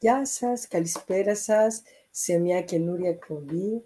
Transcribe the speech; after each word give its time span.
Γεια 0.00 0.26
σας, 0.26 0.68
καλησπέρα 0.68 1.36
σας 1.36 1.82
σε 2.10 2.38
μια 2.38 2.62
καινούρια 2.62 3.10
εκπομπή 3.10 3.82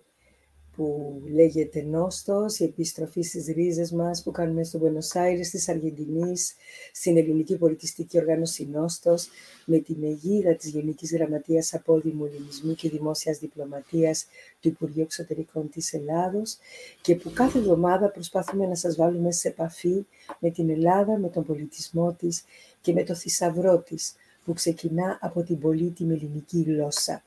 που 0.77 1.15
λέγεται 1.32 1.82
Νόστος, 1.82 2.59
η 2.59 2.65
επιστροφή 2.65 3.23
στις 3.23 3.46
ρίζες 3.46 3.93
μας 3.93 4.23
που 4.23 4.30
κάνουμε 4.30 4.65
στο 4.65 4.80
Buenos 4.83 5.21
Aires 5.21 5.46
της 5.51 5.68
Αργεντινής, 5.68 6.55
στην 6.93 7.16
Ελληνική 7.16 7.57
Πολιτιστική 7.57 8.18
Οργάνωση 8.18 8.68
Νόστος, 8.73 9.29
με 9.65 9.79
την 9.79 10.05
αιγίδα 10.05 10.55
της 10.55 10.71
Γενικής 10.71 11.13
Γραμματείας 11.13 11.74
Απόδημου 11.74 12.24
Ελληνισμού 12.24 12.74
και 12.74 12.88
Δημόσιας 12.88 13.38
Διπλωματίας 13.38 14.27
του 14.60 14.68
Υπουργείου 14.68 15.02
Εξωτερικών 15.02 15.68
της 15.71 15.93
Ελλάδος 15.93 16.57
και 17.01 17.16
που 17.16 17.33
κάθε 17.33 17.59
εβδομάδα 17.59 18.10
προσπάθουμε 18.10 18.66
να 18.66 18.74
σας 18.74 18.96
βάλουμε 18.96 19.33
σε 19.33 19.49
επαφή 19.49 20.07
με 20.38 20.51
την 20.51 20.71
Ελλάδα, 20.71 21.18
με 21.18 21.29
τον 21.29 21.45
πολιτισμό 21.45 22.13
της 22.13 22.45
και 22.80 22.93
με 22.93 23.05
το 23.05 23.15
θησαυρό 23.15 23.79
της, 23.79 24.15
που 24.45 24.52
ξεκινά 24.52 25.18
από 25.21 25.43
την 25.43 25.59
πολύτιμη 25.59 26.15
ελληνική 26.15 26.62
γλώσσα. 26.66 27.23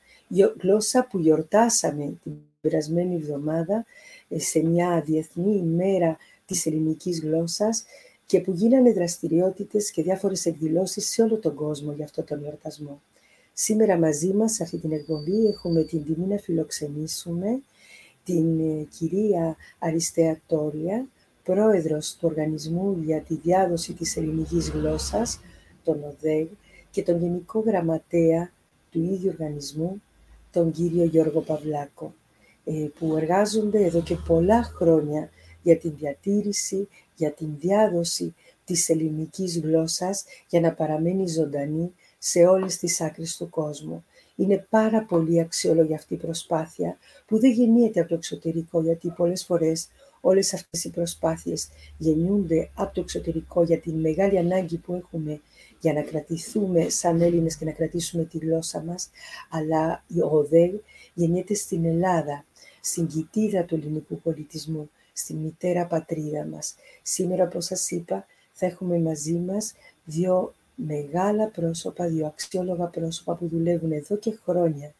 Γλώσσα 0.61 1.07
που 1.09 1.19
γιορτάσαμε 1.19 2.13
την 2.23 2.33
περασμένη 2.61 3.15
εβδομάδα 3.15 3.85
ε, 4.29 4.39
σε 4.39 4.59
μια 4.59 5.01
διεθνή 5.05 5.55
ημέρα 5.55 6.17
της 6.45 6.65
ελληνικής 6.65 7.19
γλώσσας 7.19 7.83
και 8.25 8.39
που 8.39 8.51
γίνανε 8.51 8.93
δραστηριότητες 8.93 9.91
και 9.91 10.01
διάφορες 10.01 10.45
εκδηλώσεις 10.45 11.09
σε 11.09 11.21
όλο 11.21 11.37
τον 11.37 11.55
κόσμο 11.55 11.91
για 11.91 12.05
αυτό 12.05 12.23
τον 12.23 12.39
γιορτασμό. 12.41 13.01
Σήμερα 13.53 13.97
μαζί 13.97 14.33
μας, 14.33 14.53
σε 14.53 14.63
αυτή 14.63 14.77
την 14.77 14.91
εκπομπή, 14.91 15.45
έχουμε 15.45 15.83
την 15.83 16.05
τιμή 16.05 16.27
να 16.27 16.37
φιλοξενήσουμε 16.37 17.61
την 18.23 18.59
ε, 18.59 18.83
κυρία 18.97 19.55
Αριστεία 19.79 20.41
Τόρια, 20.47 21.07
πρόεδρος 21.43 22.15
του 22.15 22.27
Οργανισμού 22.29 23.01
για 23.03 23.21
τη 23.21 23.35
Διάδοση 23.35 23.93
της 23.93 24.17
Ελληνικής 24.17 24.69
Γλώσσας, 24.69 25.39
τον 25.83 26.03
ΟΔΕΓ, 26.03 26.47
και 26.95 27.03
τον 27.03 27.19
Γενικό 27.19 27.59
Γραμματέα 27.59 28.51
του 28.91 28.99
ίδιου 29.01 29.29
οργανισμού, 29.33 30.01
τον 30.51 30.71
κύριο 30.71 31.03
Γιώργο 31.03 31.41
Παυλάκο, 31.41 32.13
ε, 32.63 32.87
που 32.99 33.17
εργάζονται 33.17 33.85
εδώ 33.85 34.01
και 34.01 34.15
πολλά 34.27 34.63
χρόνια 34.63 35.29
για 35.61 35.77
την 35.77 35.93
διατήρηση, 35.97 36.87
για 37.15 37.31
την 37.31 37.47
διάδοση 37.59 38.35
της 38.65 38.89
ελληνικής 38.89 39.59
γλώσσας 39.59 40.23
για 40.49 40.59
να 40.59 40.73
παραμένει 40.73 41.27
ζωντανή 41.27 41.93
σε 42.17 42.39
όλες 42.45 42.77
τις 42.77 43.01
άκρες 43.01 43.37
του 43.37 43.49
κόσμου. 43.49 44.05
Είναι 44.35 44.65
πάρα 44.69 45.05
πολύ 45.05 45.39
αξιόλογη 45.39 45.93
αυτή 45.93 46.13
η 46.13 46.17
προσπάθεια 46.17 46.97
που 47.27 47.39
δεν 47.39 47.51
γεννιέται 47.51 47.99
από 47.99 48.09
το 48.09 48.15
εξωτερικό, 48.15 48.81
γιατί 48.81 49.09
πολλές 49.09 49.45
φορές 49.45 49.87
όλες 50.21 50.53
αυτές 50.53 50.83
οι 50.83 50.89
προσπάθειες 50.89 51.67
γεννιούνται 51.97 52.69
από 52.75 52.93
το 52.93 53.01
εξωτερικό 53.01 53.63
για 53.63 53.79
την 53.79 53.99
μεγάλη 53.99 54.37
ανάγκη 54.37 54.77
που 54.77 54.93
έχουμε 54.93 55.41
για 55.79 55.93
να 55.93 56.01
κρατηθούμε 56.01 56.89
σαν 56.89 57.21
Έλληνες 57.21 57.57
και 57.57 57.65
να 57.65 57.71
κρατήσουμε 57.71 58.23
τη 58.23 58.37
γλώσσα 58.37 58.83
μας, 58.83 59.09
αλλά 59.49 60.03
η 60.07 60.21
ΟΔΕ 60.21 60.81
γεννιέται 61.13 61.53
στην 61.53 61.85
Ελλάδα, 61.85 62.45
στην 62.81 63.07
κοιτίδα 63.07 63.63
του 63.63 63.75
ελληνικού 63.75 64.19
πολιτισμού, 64.21 64.89
στη 65.13 65.33
μητέρα 65.33 65.87
πατρίδα 65.87 66.45
μας. 66.45 66.75
Σήμερα, 67.01 67.43
όπως 67.43 67.65
σας 67.65 67.91
είπα, 67.91 68.25
θα 68.51 68.65
έχουμε 68.65 68.99
μαζί 68.99 69.33
μας 69.33 69.73
δύο 70.05 70.53
μεγάλα 70.75 71.47
πρόσωπα, 71.47 72.07
δύο 72.07 72.25
αξιόλογα 72.25 72.85
πρόσωπα 72.85 73.35
που 73.35 73.47
δουλεύουν 73.47 73.91
εδώ 73.91 74.17
και 74.17 74.39
χρόνια 74.43 74.93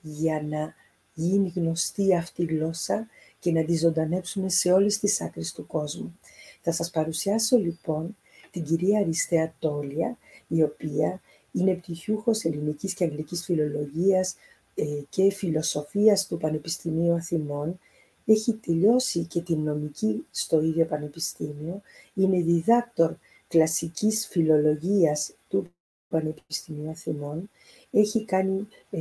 για 0.00 0.42
να 0.42 0.74
γίνει 1.14 1.52
γνωστή 1.54 2.16
αυτή 2.16 2.42
η 2.42 2.46
γλώσσα 2.46 3.08
και 3.38 3.52
να 3.52 3.64
τη 3.64 3.76
ζωντανέψουμε 3.76 4.48
σε 4.48 4.72
όλες 4.72 4.98
τις 4.98 5.20
άκρες 5.20 5.52
του 5.52 5.66
κόσμου. 5.66 6.18
Θα 6.60 6.72
σας 6.72 6.90
παρουσιάσω 6.90 7.56
λοιπόν 7.56 8.16
την 8.56 8.64
κυρία 8.64 8.98
Αριστεία 8.98 9.54
Τόλια, 9.58 10.18
η 10.48 10.62
οποία 10.62 11.20
είναι 11.52 11.74
πτυχιούχος 11.74 12.44
ελληνικής 12.44 12.94
και 12.94 13.04
αγγλικής 13.04 13.44
φιλολογίας 13.44 14.36
ε, 14.74 14.84
και 15.08 15.30
φιλοσοφίας 15.30 16.26
του 16.26 16.36
Πανεπιστημίου 16.36 17.14
Αθηνών. 17.14 17.78
Έχει 18.24 18.52
τελειώσει 18.52 19.24
και 19.24 19.40
την 19.40 19.58
νομική 19.58 20.26
στο 20.30 20.62
ίδιο 20.62 20.84
Πανεπιστήμιο. 20.84 21.80
Είναι 22.14 22.40
διδάκτορ 22.40 23.14
κλασικής 23.48 24.26
φιλολογίας 24.26 25.32
του 25.48 25.66
Πανεπιστημίου 26.08 26.90
Αθηνών. 26.90 27.50
Έχει 27.90 28.24
κάνει 28.24 28.68
ε, 28.90 29.00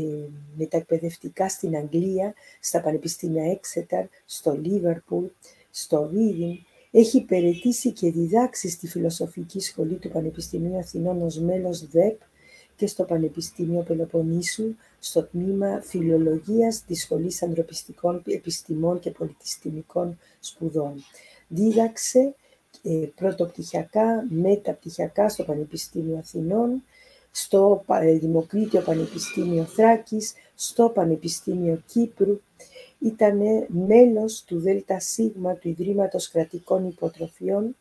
μετακπαιδευτικά 0.56 1.50
στην 1.50 1.76
Αγγλία, 1.76 2.34
στα 2.60 2.82
Πανεπιστήμια 2.82 3.60
Exeter, 3.60 4.06
στο 4.26 4.54
Λίβερπουλ, 4.54 5.26
στο 5.72 6.12
Reading 6.14 6.58
έχει 6.98 7.18
υπηρετήσει 7.18 7.92
και 7.92 8.12
διδάξει 8.12 8.70
στη 8.70 8.88
Φιλοσοφική 8.88 9.60
Σχολή 9.60 9.96
του 9.96 10.10
Πανεπιστημίου 10.10 10.78
Αθηνών 10.78 11.22
ως 11.22 11.40
μέλος 11.40 11.88
ΔΕΠ 11.88 12.20
και 12.76 12.88
στο 12.88 13.04
Πανεπιστήμιο 13.04 13.82
Πελοποννήσου, 13.82 14.76
στο 15.00 15.24
τμήμα 15.24 15.82
Φιλολογίας 15.82 16.84
της 16.84 17.02
Σχολής 17.02 17.44
Ανθρωπιστικών 17.44 18.22
Επιστημών 18.26 19.00
και 19.00 19.12
Πολιτιστημικών 19.12 20.20
Σπουδών. 20.40 21.04
Δίδαξε 21.48 22.36
ε, 22.84 23.08
πρωτοπτυχιακά, 23.16 24.26
μεταπτυχιακά 24.30 25.30
στο 25.30 25.44
Πανεπιστήμιο 25.44 26.18
Αθηνών, 26.18 26.84
στο 27.32 27.84
Δημοκρίτιο 28.20 28.82
Πανεπιστήμιο 28.82 29.64
Θράκης, 29.64 30.34
στο 30.56 30.90
Πανεπιστήμιο 30.90 31.82
Κύπρου 31.86 32.40
ήταν 33.00 33.38
μέλος 33.68 34.44
του 34.44 34.60
ΔΣ 34.60 35.16
του 35.60 35.70
Ιδρύματος 35.70 36.30
Κρατικών 36.30 36.88
Υποτροφιών 36.88 37.76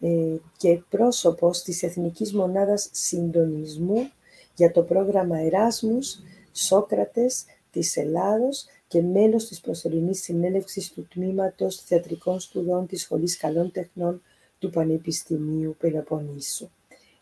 ε, 0.00 0.36
και 0.56 0.82
πρόσωπος 0.88 1.62
της 1.62 1.82
Εθνικής 1.82 2.34
Μονάδας 2.34 2.88
Συντονισμού 2.92 4.10
για 4.54 4.70
το 4.70 4.82
πρόγραμμα 4.82 5.38
Εράσμους 5.38 6.18
Σόκρατες 6.52 7.44
της 7.70 7.96
Ελλάδος 7.96 8.66
και 8.88 9.02
μέλος 9.02 9.48
της 9.48 9.60
προσωρινής 9.60 10.22
συνέλευσης 10.22 10.92
του 10.92 11.08
Τμήματος 11.10 11.76
Θεατρικών 11.76 12.40
Σπουδών 12.40 12.86
της 12.86 13.02
Σχολής 13.02 13.36
Καλών 13.36 13.72
Τεχνών 13.72 14.22
του 14.58 14.70
Πανεπιστημίου 14.70 15.76
Πελοποννήσου. 15.78 16.68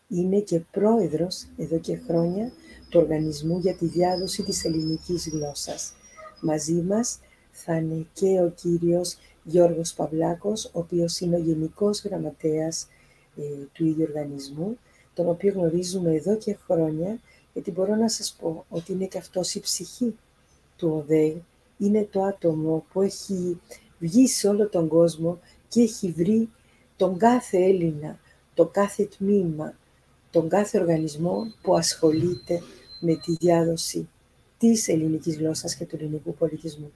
Είναι 0.07 0.39
και 0.39 0.59
πρόεδρος 0.71 1.47
εδώ 1.57 1.79
και 1.79 1.95
χρόνια 1.95 2.51
του 2.89 2.99
Οργανισμού 2.99 3.59
για 3.59 3.75
τη 3.75 3.85
Διάδοση 3.85 4.43
της 4.43 4.65
Ελληνικής 4.65 5.29
Γλώσσας. 5.29 5.93
Μαζί 6.41 6.73
μας 6.73 7.19
θα 7.59 7.75
είναι 7.75 8.05
και 8.13 8.41
ο 8.41 8.53
κύριος 8.55 9.17
Γιώργος 9.43 9.93
Παυλάκος, 9.93 10.65
ο 10.65 10.79
οποίος 10.79 11.19
είναι 11.19 11.35
ο 11.35 11.39
Γενικός 11.39 12.03
Γραμματέας 12.03 12.87
ε, 13.37 13.41
του 13.73 13.85
ίδιου 13.85 14.05
οργανισμού, 14.07 14.77
τον 15.13 15.29
οποίο 15.29 15.53
γνωρίζουμε 15.53 16.13
εδώ 16.13 16.35
και 16.37 16.57
χρόνια, 16.65 17.19
γιατί 17.53 17.71
μπορώ 17.71 17.95
να 17.95 18.09
σας 18.09 18.35
πω 18.39 18.65
ότι 18.69 18.91
είναι 18.91 19.05
και 19.05 19.17
αυτός 19.17 19.55
η 19.55 19.59
ψυχή 19.59 20.15
του 20.75 20.89
ΟΔΕ, 20.89 21.41
είναι 21.77 22.07
το 22.11 22.23
άτομο 22.23 22.85
που 22.91 23.01
έχει 23.01 23.61
βγει 23.99 24.27
σε 24.27 24.47
όλο 24.47 24.67
τον 24.69 24.87
κόσμο 24.87 25.39
και 25.67 25.81
έχει 25.81 26.11
βρει 26.11 26.49
τον 26.95 27.17
κάθε 27.17 27.57
Έλληνα, 27.57 28.19
τον 28.53 28.71
κάθε 28.71 29.05
τμήμα, 29.05 29.73
τον 30.31 30.49
κάθε 30.49 30.79
οργανισμό 30.79 31.53
που 31.61 31.75
ασχολείται 31.75 32.61
με 32.99 33.15
τη 33.15 33.31
διάδοση 33.31 34.09
της 34.57 34.87
ελληνικής 34.87 35.37
γλώσσας 35.37 35.75
και 35.75 35.85
του 35.85 35.95
ελληνικού 35.95 36.33
πολιτισμού. 36.33 36.91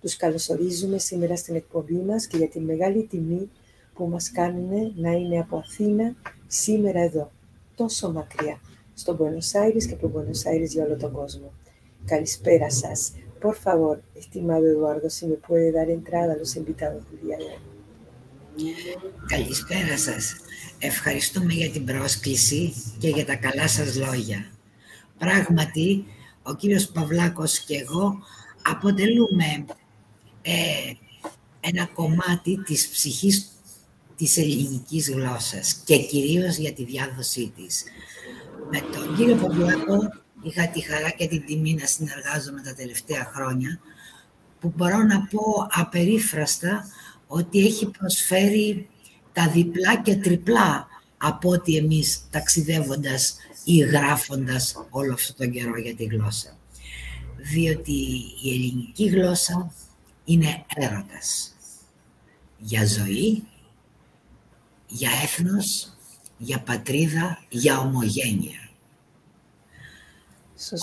Τους 0.00 0.16
καλωσορίζουμε 0.16 0.98
σήμερα 0.98 1.36
στην 1.36 1.54
εκπομπή 1.54 2.02
μας 2.06 2.26
και 2.26 2.36
για 2.36 2.48
τη 2.48 2.60
μεγάλη 2.60 3.06
τιμή 3.10 3.50
που 3.94 4.06
μας 4.08 4.30
κάνουν 4.30 4.92
να 4.96 5.10
είναι 5.10 5.38
από 5.38 5.56
Αθήνα 5.56 6.14
σήμερα 6.46 7.00
εδώ, 7.00 7.32
τόσο 7.74 8.12
μακριά, 8.12 8.60
στον 8.94 9.18
Buenos 9.18 9.60
Aires 9.62 9.84
και 9.88 9.94
από 9.94 10.12
Buenos 10.14 10.52
Aires 10.52 10.68
για 10.68 10.84
όλο 10.84 10.96
τον 10.96 11.12
κόσμο. 11.12 11.52
Καλησπέρα 12.04 12.70
σας. 12.70 13.12
Por 13.42 13.56
favor, 13.66 13.94
estimado 14.22 14.64
Eduardo, 14.74 15.08
si 15.16 15.22
me 15.30 15.38
puede 15.48 15.68
dar 15.78 15.88
entrada 15.98 16.30
a 16.34 16.40
los 16.42 16.52
invitados 16.60 17.00
del 17.08 17.20
día 17.24 17.36
de 17.38 17.44
hoy. 17.44 17.60
Καλησπέρα 19.26 19.98
σας. 19.98 20.36
Ευχαριστούμε 20.78 21.52
για 21.52 21.70
την 21.70 21.84
πρόσκληση 21.84 22.72
και 22.98 23.08
για 23.08 23.24
τα 23.24 23.36
καλά 23.36 23.68
σας 23.68 23.96
λόγια. 23.96 24.50
Πράγματι, 25.18 26.04
ο 26.42 26.54
κύριος 26.54 26.86
Παυλάκος 26.88 27.58
και 27.60 27.76
εγώ 27.76 28.18
αποτελούμε 28.62 29.64
ε, 30.42 30.92
ένα 31.60 31.86
κομμάτι 31.86 32.62
της 32.64 32.88
ψυχής 32.88 33.50
της 34.16 34.36
ελληνικής 34.36 35.10
γλώσσας 35.10 35.74
και 35.84 35.98
κυρίως 35.98 36.56
για 36.56 36.72
τη 36.72 36.84
διάδοσή 36.84 37.52
της. 37.56 37.84
Με 38.70 38.80
τον 38.80 39.16
κύριο 39.16 39.36
Παυλάκο 39.36 39.98
είχα 40.42 40.68
τη 40.68 40.80
χαρά 40.80 41.10
και 41.10 41.26
την 41.26 41.44
τιμή 41.46 41.74
να 41.74 41.86
συνεργάζομαι 41.86 42.62
τα 42.62 42.74
τελευταία 42.74 43.30
χρόνια 43.34 43.80
που 44.60 44.72
μπορώ 44.76 45.02
να 45.02 45.20
πω 45.20 45.66
απερίφραστα 45.70 46.86
ότι 47.26 47.66
έχει 47.66 47.90
προσφέρει 47.98 48.88
τα 49.32 49.48
διπλά 49.48 50.00
και 50.02 50.16
τριπλά 50.16 50.86
από 51.16 51.50
ότι 51.50 51.76
εμείς 51.76 52.22
ταξιδεύοντας 52.30 53.36
ή 53.64 53.76
γράφοντας 53.76 54.86
όλο 54.90 55.12
αυτό 55.12 55.34
τον 55.34 55.50
καιρό 55.50 55.78
για 55.78 55.94
τη 55.94 56.04
γλώσσα. 56.04 56.56
Διότι 57.52 57.92
η 58.42 58.50
ελληνική 58.50 59.06
γλώσσα 59.06 59.72
είναι 60.30 60.64
έρωτας. 60.74 61.54
Για 62.58 62.86
ζωή, 62.86 63.42
για 64.86 65.10
έθνος, 65.22 65.92
για 66.38 66.60
πατρίδα, 66.60 67.44
για 67.48 67.78
ομογένεια. 67.78 68.68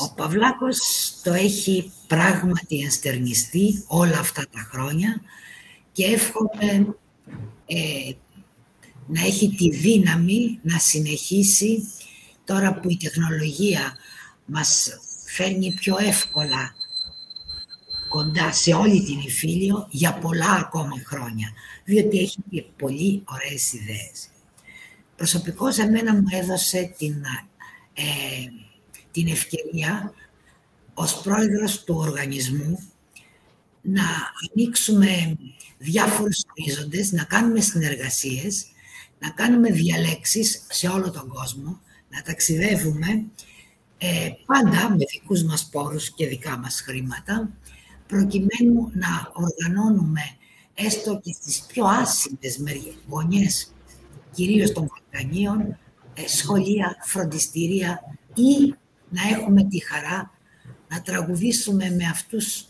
Ο 0.10 0.14
Παυλάκος 0.14 0.80
το 1.24 1.34
έχει 1.34 1.92
πράγματι 2.08 2.80
ενστερνιστεί 2.80 3.84
όλα 3.88 4.20
αυτά 4.20 4.48
τα 4.52 4.68
χρόνια 4.72 5.22
και 5.92 6.06
εύχομαι 6.06 6.96
ε, 7.66 8.12
να 9.08 9.22
έχει 9.22 9.56
τη 9.56 9.70
δύναμη 9.70 10.60
να 10.62 10.80
συνεχίσει 10.80 11.88
τώρα 12.46 12.80
που 12.80 12.90
η 12.90 12.98
τεχνολογία 12.98 13.98
μας 14.46 14.90
φέρνει 15.26 15.74
πιο 15.74 15.98
εύκολα 16.00 16.76
κοντά 18.07 18.51
σε 18.54 18.74
όλη 18.74 19.04
την 19.04 19.19
Ιφίλιο 19.19 19.88
για 19.89 20.13
πολλά 20.13 20.51
ακόμα 20.51 21.01
χρόνια, 21.06 21.51
διότι 21.83 22.19
έχει 22.19 22.38
και 22.50 22.63
πολύ 22.77 23.24
ωραίες 23.25 23.74
ιδέες. 23.74 24.30
Προσωπικώς 25.15 25.77
εμένα 25.77 26.13
μου 26.13 26.25
έδωσε 26.30 26.94
την, 26.98 27.24
ε, 27.94 28.04
την 29.12 29.27
ευκαιρία 29.27 30.13
ως 30.94 31.21
πρόεδρος 31.21 31.83
του 31.83 31.95
οργανισμού 31.98 32.89
να 33.81 34.04
ανοίξουμε 34.51 35.38
διάφορους 35.77 36.44
ορίζοντες, 36.57 37.12
να 37.12 37.24
κάνουμε 37.24 37.60
συνεργασίες, 37.62 38.65
να 39.19 39.30
κάνουμε 39.30 39.71
διαλέξεις 39.71 40.65
σε 40.69 40.88
όλο 40.88 41.12
τον 41.12 41.27
κόσμο, 41.27 41.81
να 42.10 42.21
ταξιδεύουμε 42.21 43.25
ε, 43.98 44.30
πάντα 44.45 44.89
με 44.89 45.06
δικούς 45.12 45.44
μας 45.44 45.69
πόρους 45.71 46.13
και 46.13 46.27
δικά 46.27 46.57
μας 46.57 46.81
χρήματα, 46.81 47.50
προκειμένου 48.07 48.92
να 48.94 49.31
οργανώνουμε 49.33 50.21
έστω 50.74 51.19
και 51.24 51.33
στις 51.33 51.65
πιο 51.68 51.86
άσημες 51.86 52.59
γωνιές, 53.07 53.74
κυρίως 54.31 54.71
των 54.71 54.88
Βαλκανίων, 54.88 55.77
ε, 56.13 56.27
σχολεία, 56.27 56.98
φροντιστήρια 57.06 58.01
ή 58.36 58.75
να 59.09 59.21
έχουμε 59.38 59.63
τη 59.63 59.80
χαρά 59.86 60.31
να 60.89 61.01
τραγουδήσουμε 61.01 61.89
με 61.89 62.06
αυτούς 62.06 62.68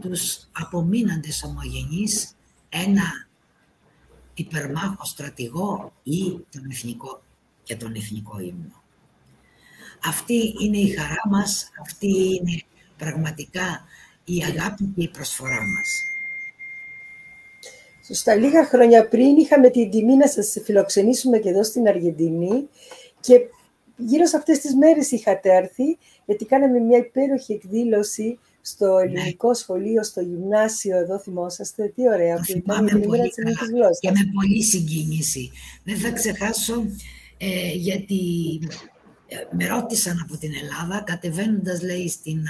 τους 0.00 0.48
απομείναντες 0.52 1.42
ομογενείς 1.42 2.34
ένα 2.68 3.28
υπερμάχο 4.34 5.04
στρατηγό 5.04 5.92
ή 6.02 6.22
τον 6.50 6.70
εθνικό 6.70 7.22
και 7.62 7.76
τον 7.76 7.94
εθνικό 7.94 8.38
ύμνο. 8.40 8.82
Αυτή 10.04 10.54
είναι 10.60 10.78
η 10.78 10.88
χαρά 10.88 11.22
μας, 11.30 11.70
αυτή 11.80 12.06
είναι 12.06 12.62
πραγματικά 12.96 13.84
η 14.24 14.42
αγάπη 14.48 14.92
και 14.96 15.02
η 15.02 15.08
προσφορά 15.08 15.62
μας. 15.62 16.02
Σωστά. 18.06 18.34
Λίγα 18.34 18.66
χρόνια 18.66 19.08
πριν 19.08 19.36
είχαμε 19.36 19.70
την 19.70 19.90
τιμή 19.90 20.16
να 20.16 20.28
σας 20.28 20.56
φιλοξενήσουμε 20.64 21.38
και 21.38 21.48
εδώ 21.48 21.64
στην 21.64 21.88
Αργεντινή 21.88 22.68
και 23.20 23.40
γύρω 23.96 24.26
σε 24.26 24.36
αυτές 24.36 24.58
τις 24.58 24.74
μέρες 24.74 25.10
είχατε 25.10 25.56
έρθει 25.56 25.98
γιατί 26.26 26.44
κάναμε 26.44 26.78
μια 26.78 26.98
υπέροχη 26.98 27.52
εκδήλωση 27.52 28.38
στο 28.60 28.96
ναι. 28.96 29.02
ελληνικό 29.02 29.54
σχολείο, 29.54 30.04
στο 30.04 30.20
γυμνάσιο, 30.20 30.96
εδώ 30.96 31.18
θυμόσαστε, 31.18 31.92
τι 31.94 32.08
ωραία 32.08 32.36
που 32.36 32.52
ήταν 32.56 32.86
η 32.86 33.06
πολύ 33.06 33.30
καλά 33.30 33.90
και 34.00 34.10
με 34.10 34.30
πολύ 34.34 34.62
συγκίνηση. 34.62 35.50
Δεν 35.84 35.96
θα 35.96 36.10
ξεχάσω 36.10 36.86
ε, 37.38 37.72
γιατί 37.74 38.20
ε, 39.26 39.36
με 39.50 39.66
ρώτησαν 39.66 40.20
από 40.22 40.38
την 40.38 40.50
Ελλάδα, 40.62 41.02
κατεβαίνοντας 41.06 41.82
λέει 41.82 42.08
στην 42.08 42.46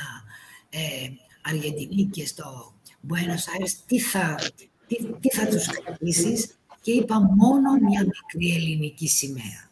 ε, 0.70 1.08
Αργεντινή 1.42 2.04
και 2.04 2.26
στο 2.26 2.74
Buenos 3.08 3.60
Aires, 3.60 3.70
τι 3.86 4.00
θα, 4.00 4.38
τι, 4.86 4.96
τι 5.20 5.28
θα 5.28 5.46
τους 5.46 5.66
κρατήσεις; 5.66 6.58
Και 6.80 6.92
είπα 6.92 7.20
μόνο 7.20 7.72
μια 7.72 8.04
μικρή 8.04 8.54
ελληνική 8.56 9.08
σημαία, 9.08 9.70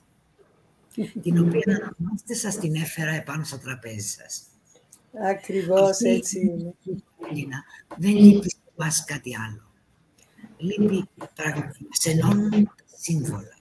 την 1.23 1.39
οποία 1.39 1.95
να 2.27 2.35
σας 2.35 2.59
την 2.59 2.75
έφερα 2.75 3.11
επάνω 3.11 3.45
στο 3.45 3.59
τραπέζι 3.59 4.09
σας. 4.09 4.43
Ακριβώς 5.31 6.01
έτσι 6.01 6.39
είναι. 7.35 7.63
Δεν 7.99 8.17
λείπει 8.17 8.51
σε 8.51 8.57
μας 8.77 9.05
κάτι 9.05 9.37
άλλο. 9.37 9.63
Λείπει 10.57 11.09
πραγματικά, 11.35 11.85
μας 11.89 12.05
ενώνουν 12.05 12.71
σύμβολα. 13.01 13.59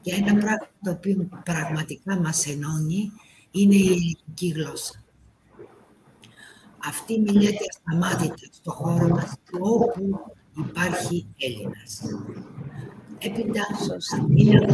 Και 0.00 0.14
ένα 0.14 0.34
πράγμα 0.34 0.68
το 0.82 0.90
οποίο 0.90 1.28
πραγματικά 1.44 2.20
μας 2.20 2.46
ενώνει 2.46 3.12
είναι 3.50 3.74
η 3.74 3.86
ελληνική 3.86 4.48
γλώσσα. 4.48 5.04
Αυτή 6.88 7.20
μιλιέται 7.20 7.64
ασταμάτητα 7.68 8.48
στο 8.50 8.70
χώρο 8.70 9.08
μας 9.08 9.32
όπου 9.60 10.20
υπάρχει 10.68 11.26
Έλληνας. 11.38 12.00
Έπειτα, 13.18 13.66
είναι 14.34 14.66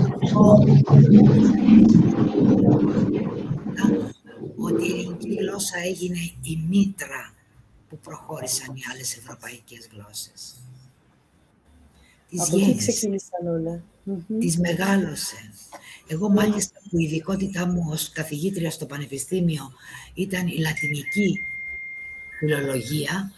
ότι 4.56 4.88
η 4.88 4.93
ελληνική 4.93 5.35
γλώσσα 5.35 5.79
έγινε 5.85 6.19
η 6.43 6.67
μήτρα 6.69 7.35
που 7.88 7.99
προχώρησαν 7.99 8.75
οι 8.75 8.80
άλλες 8.92 9.16
ευρωπαϊκές 9.16 9.88
γλώσσες. 9.92 10.54
Τις 12.28 12.40
Από 12.40 12.57
εκεί 12.57 12.76
ξεκίνησαν 12.76 13.47
όλα. 13.47 13.83
Τις 14.38 14.59
μεγάλωσε. 14.59 15.37
Εγώ 16.07 16.28
μάλιστα 16.28 16.80
που 16.90 16.99
η 16.99 17.04
ειδικότητά 17.04 17.66
μου 17.66 17.87
ως 17.90 18.11
καθηγήτρια 18.11 18.71
στο 18.71 18.87
Πανεπιστήμιο 18.87 19.73
ήταν 20.14 20.47
η 20.47 20.59
λατινική 20.59 21.38
φιλολογία, 22.38 23.33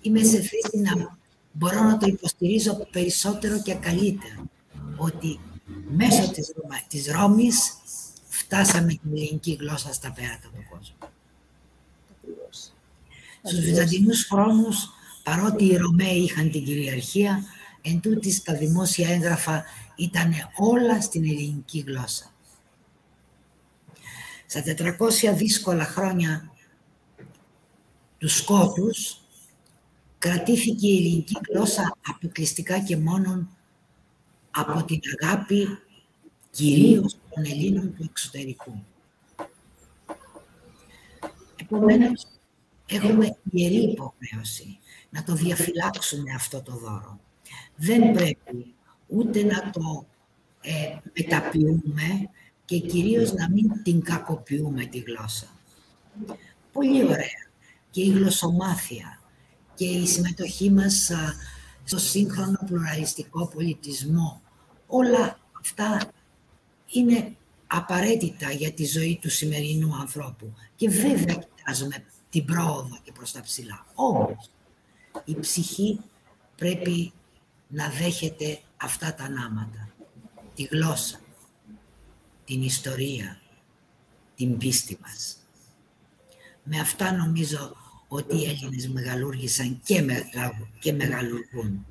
είμαι 0.00 0.22
σε 0.22 0.36
θέση 0.36 0.78
να 0.82 1.18
μπορώ 1.52 1.82
να 1.82 1.96
το 1.96 2.06
υποστηρίζω 2.06 2.86
περισσότερο 2.90 3.62
και 3.62 3.74
καλύτερα. 3.74 4.44
Ότι 4.96 5.40
μέσω 5.88 6.30
της, 6.30 6.52
της 6.88 7.06
Ρώμης 7.06 7.72
φτάσαμε 8.28 8.88
την 8.88 9.10
ελληνική 9.12 9.56
γλώσσα 9.60 9.92
στα 9.92 10.12
πέρατα 10.12 10.48
του 10.54 10.64
κόσμου. 10.70 10.96
Στους 13.42 13.60
Βυζαντινούς 13.60 14.24
χρόνους, 14.24 14.88
παρότι 15.22 15.64
οι 15.64 15.76
Ρωμαίοι 15.76 16.18
είχαν 16.18 16.50
την 16.50 16.64
κυριαρχία, 16.64 17.44
εν 17.82 18.00
τούτης 18.00 18.42
τα 18.42 18.54
δημόσια 18.54 19.08
έγγραφα 19.08 19.64
ήταν 19.96 20.32
όλα 20.56 21.00
στην 21.00 21.24
ελληνική 21.24 21.84
γλώσσα. 21.86 22.32
Στα 24.46 24.62
400 24.62 25.34
δύσκολα 25.34 25.84
χρόνια 25.84 26.53
τους 28.24 28.36
σκότους, 28.36 29.20
κρατήθηκε 30.18 30.86
η 30.86 30.96
ελληνική 30.96 31.34
γλώσσα 31.48 31.96
αποκλειστικά 32.06 32.78
και 32.78 32.96
μόνον 32.96 33.48
από 34.50 34.84
την 34.84 35.00
αγάπη 35.20 35.78
κυρίως 36.50 37.16
των 37.30 37.44
Ελλήνων 37.44 37.94
του 37.94 38.02
εξωτερικού. 38.10 38.82
Επομένως, 41.56 42.26
έχουμε 42.86 43.36
ιερή 43.50 43.90
υποχρέωση 43.90 44.78
να 45.10 45.24
το 45.24 45.34
διαφυλάξουμε 45.34 46.34
αυτό 46.34 46.62
το 46.62 46.72
δώρο. 46.72 47.20
Δεν 47.76 48.12
πρέπει 48.12 48.74
ούτε 49.06 49.42
να 49.42 49.70
το 49.70 50.06
ε, 50.60 50.96
μεταποιούμε 51.18 52.30
και 52.64 52.78
κυρίως 52.78 53.32
να 53.32 53.50
μην 53.50 53.82
την 53.82 54.02
κακοποιούμε 54.02 54.84
τη 54.84 54.98
γλώσσα. 54.98 55.46
Πολύ 56.72 57.04
ωραία. 57.04 57.44
Και 57.94 58.02
η 58.02 58.08
γλωσσομάθεια 58.08 59.20
και 59.74 59.84
η 59.84 60.06
συμμετοχή 60.06 60.70
μας 60.70 61.10
στο 61.84 61.98
σύγχρονο 61.98 62.58
πλουραλιστικό 62.66 63.46
πολιτισμό. 63.48 64.42
Όλα 64.86 65.38
αυτά 65.60 66.10
είναι 66.86 67.36
απαραίτητα 67.66 68.50
για 68.50 68.72
τη 68.72 68.84
ζωή 68.84 69.18
του 69.22 69.30
σημερινού 69.30 69.94
ανθρώπου. 69.94 70.54
Και 70.76 70.88
βέβαια 70.88 71.34
κοιτάζουμε 71.34 72.04
την 72.30 72.44
πρόοδο 72.44 72.98
και 73.02 73.12
προς 73.12 73.32
τα 73.32 73.40
ψηλά. 73.40 73.86
Όμως, 73.94 74.50
η 75.24 75.36
ψυχή 75.40 76.00
πρέπει 76.56 77.12
να 77.68 77.88
δέχεται 77.88 78.60
αυτά 78.76 79.14
τα 79.14 79.28
νάματα. 79.28 79.88
Τη 80.54 80.62
γλώσσα, 80.62 81.20
την 82.44 82.62
ιστορία, 82.62 83.40
την 84.34 84.58
πίστη 84.58 84.98
μας. 85.02 85.36
Με 86.62 86.80
αυτά 86.80 87.12
νομίζω 87.12 87.76
ότι 88.16 88.36
οι 88.36 88.44
Έλληνες 88.44 88.88
μεγαλούργησαν 88.88 89.80
και, 89.84 90.02
μεγα, 90.02 90.68
και 90.78 90.92
μεγαλουργούν. 90.92 91.86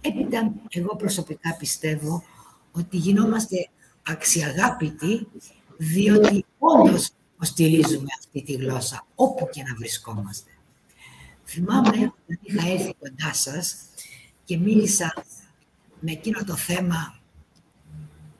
Έπειτα, 0.00 0.52
εγώ 0.68 0.96
προσωπικά 0.96 1.56
πιστεύω 1.58 2.22
ότι 2.72 2.96
γινόμαστε 2.96 3.68
αξιαγάπητοι, 4.02 5.26
διότι 5.76 6.44
όντως 6.58 7.10
υποστηρίζουμε 7.34 8.06
αυτή 8.18 8.42
τη 8.42 8.52
γλώσσα, 8.52 9.06
όπου 9.14 9.48
και 9.52 9.62
να 9.62 9.74
βρισκόμαστε. 9.74 10.50
Θυμάμαι 11.44 11.88
όταν 11.88 12.38
είχα 12.42 12.68
έρθει 12.68 12.94
κοντά 12.98 13.34
σας 13.34 13.76
και 14.44 14.56
μίλησα 14.56 15.24
με 16.00 16.12
εκείνο 16.12 16.44
το 16.44 16.56
θέμα 16.56 17.20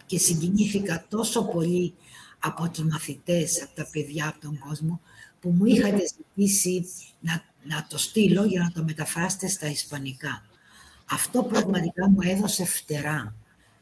και 0.06 0.18
συγκινήθηκα 0.18 1.06
τόσο 1.08 1.44
πολύ 1.44 1.94
από 2.38 2.68
τους 2.68 2.84
μαθητές, 2.84 3.62
από 3.62 3.74
τα 3.74 3.88
παιδιά, 3.92 4.28
από 4.28 4.40
τον 4.40 4.58
κόσμο, 4.58 5.00
που 5.40 5.48
μου 5.48 5.64
είχατε 5.64 6.02
ζητήσει 6.36 6.86
να, 7.20 7.44
να 7.62 7.86
το 7.88 7.98
στείλω 7.98 8.44
για 8.44 8.62
να 8.62 8.70
το 8.72 8.82
μεταφράσετε 8.82 9.48
στα 9.48 9.66
ισπανικά. 9.66 10.46
Αυτό 11.10 11.42
πραγματικά 11.42 12.08
μου 12.08 12.18
έδωσε 12.20 12.64
φτερά 12.64 13.34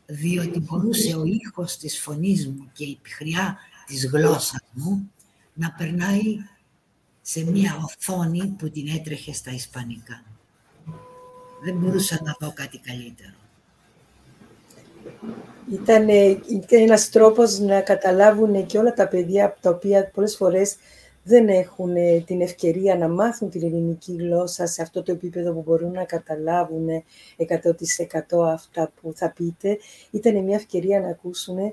διότι 0.06 0.60
μπορούσε 0.60 1.16
ο 1.16 1.24
ήχος 1.24 1.76
της 1.76 2.00
φωνής 2.00 2.46
μου 2.46 2.70
και 2.72 2.84
η 2.84 2.98
πυχριά 3.02 3.58
της 3.86 4.06
γλώσσας 4.06 4.60
μου 4.72 5.10
να 5.54 5.74
περνάει 5.78 6.36
σε 7.22 7.44
μια 7.44 7.80
οθόνη 7.84 8.54
που 8.58 8.70
την 8.70 8.88
έτρεχε 8.88 9.32
στα 9.32 9.50
Ισπανικά. 9.50 10.22
Δεν 11.64 11.76
μπορούσα 11.76 12.20
να 12.24 12.36
δω 12.40 12.52
κάτι 12.52 12.78
καλύτερο. 12.78 13.34
Ήταν, 15.72 16.08
ήταν 16.08 16.80
ένας 16.80 17.10
τρόπος 17.10 17.58
να 17.58 17.80
καταλάβουν 17.80 18.66
και 18.66 18.78
όλα 18.78 18.92
τα 18.92 19.08
παιδιά 19.08 19.56
τα 19.60 19.70
οποία 19.70 20.10
πολλές 20.10 20.36
φορές 20.36 20.76
δεν 21.28 21.48
έχουν 21.48 21.94
την 22.24 22.40
ευκαιρία 22.40 22.96
να 22.96 23.08
μάθουν 23.08 23.50
την 23.50 23.62
ελληνική 23.62 24.16
γλώσσα 24.18 24.66
σε 24.66 24.82
αυτό 24.82 25.02
το 25.02 25.12
επίπεδο 25.12 25.52
που 25.52 25.62
μπορούν 25.62 25.90
να 25.92 26.04
καταλάβουν 26.04 26.88
100% 27.36 28.52
αυτά 28.52 28.92
που 29.00 29.12
θα 29.14 29.32
πείτε. 29.32 29.78
Ήταν 30.10 30.44
μια 30.44 30.56
ευκαιρία 30.56 31.00
να 31.00 31.08
ακούσουν 31.08 31.58
ε, 31.58 31.72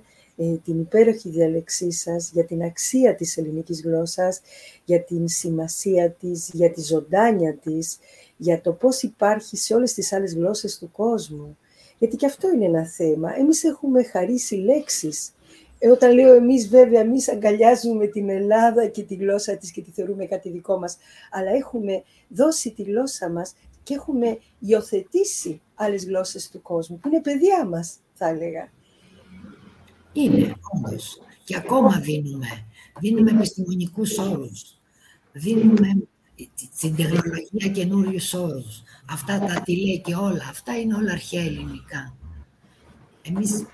την 0.64 0.80
υπέροχη 0.80 1.30
διαλεξή 1.30 1.92
σας 1.92 2.32
για 2.32 2.46
την 2.46 2.64
αξία 2.64 3.16
της 3.16 3.38
ελληνικής 3.38 3.82
γλώσσας, 3.82 4.42
για 4.86 5.04
την 5.04 5.28
σημασία 5.28 6.12
της, 6.12 6.50
για 6.54 6.72
τη 6.72 6.82
ζωντάνια 6.82 7.56
της, 7.56 7.98
για 8.38 8.62
το 8.62 8.72
πώς 8.72 9.02
υπάρχει 9.02 9.58
σε 9.58 9.74
όλες 9.74 9.94
τις 9.94 10.14
άλλες 10.14 10.34
γλώσσες 10.34 10.78
του 10.78 10.92
κόσμου. 10.92 11.58
Γιατί 11.98 12.16
και 12.16 12.26
αυτό 12.26 12.50
είναι 12.50 12.66
ένα 12.66 12.86
θέμα. 12.86 13.36
Εμείς 13.38 13.64
έχουμε 13.64 14.04
χαρίσει 14.04 14.56
λέξεις. 14.56 15.32
Ε, 15.84 15.90
όταν 15.90 16.14
λέω 16.14 16.34
εμείς 16.34 16.68
βέβαια, 16.68 17.00
εμείς 17.00 17.30
αγκαλιάζουμε 17.30 18.08
την 18.08 18.30
Ελλάδα 18.30 18.88
και 18.88 19.04
τη 19.04 19.16
γλώσσα 19.16 19.58
της 19.58 19.72
και 19.72 19.82
τη 19.82 19.92
θεωρούμε 19.92 20.26
κάτι 20.26 20.50
δικό 20.50 20.80
μας, 20.80 20.98
αλλά 21.32 21.50
έχουμε 21.52 22.04
δώσει 22.28 22.72
τη 22.72 22.84
γλώσσα 22.84 23.30
μας 23.30 23.54
και 23.84 23.94
έχουμε 23.94 24.40
υιοθετήσει 24.60 25.62
άλλες 25.76 26.06
γλώσσες 26.06 26.50
του 26.50 26.62
κόσμου, 26.62 26.98
που 27.00 27.08
είναι 27.08 27.22
παιδιά 27.22 27.66
μας, 27.66 27.96
θα 28.14 28.28
έλεγα. 28.28 28.72
Είναι, 30.14 30.56
όντως. 30.74 31.22
Και 31.44 31.56
ακόμα 31.56 32.00
δίνουμε. 32.00 32.66
Δίνουμε 33.00 33.32
επιστημονικούς 33.32 34.18
όρους. 34.18 34.80
Δίνουμε 35.32 35.88
στην 36.74 36.96
τεχνολογία 36.96 37.68
καινούριους 37.74 38.34
όρους. 38.34 38.84
Αυτά 39.10 39.40
τα 39.40 39.62
τηλέ 39.62 39.98
και 39.98 40.16
όλα, 40.16 40.48
αυτά 40.50 40.80
είναι 40.80 40.96
όλα 40.96 41.12
αρχαία 41.12 41.44
ελληνικά. 41.44 42.16
Εμείς 43.22 43.66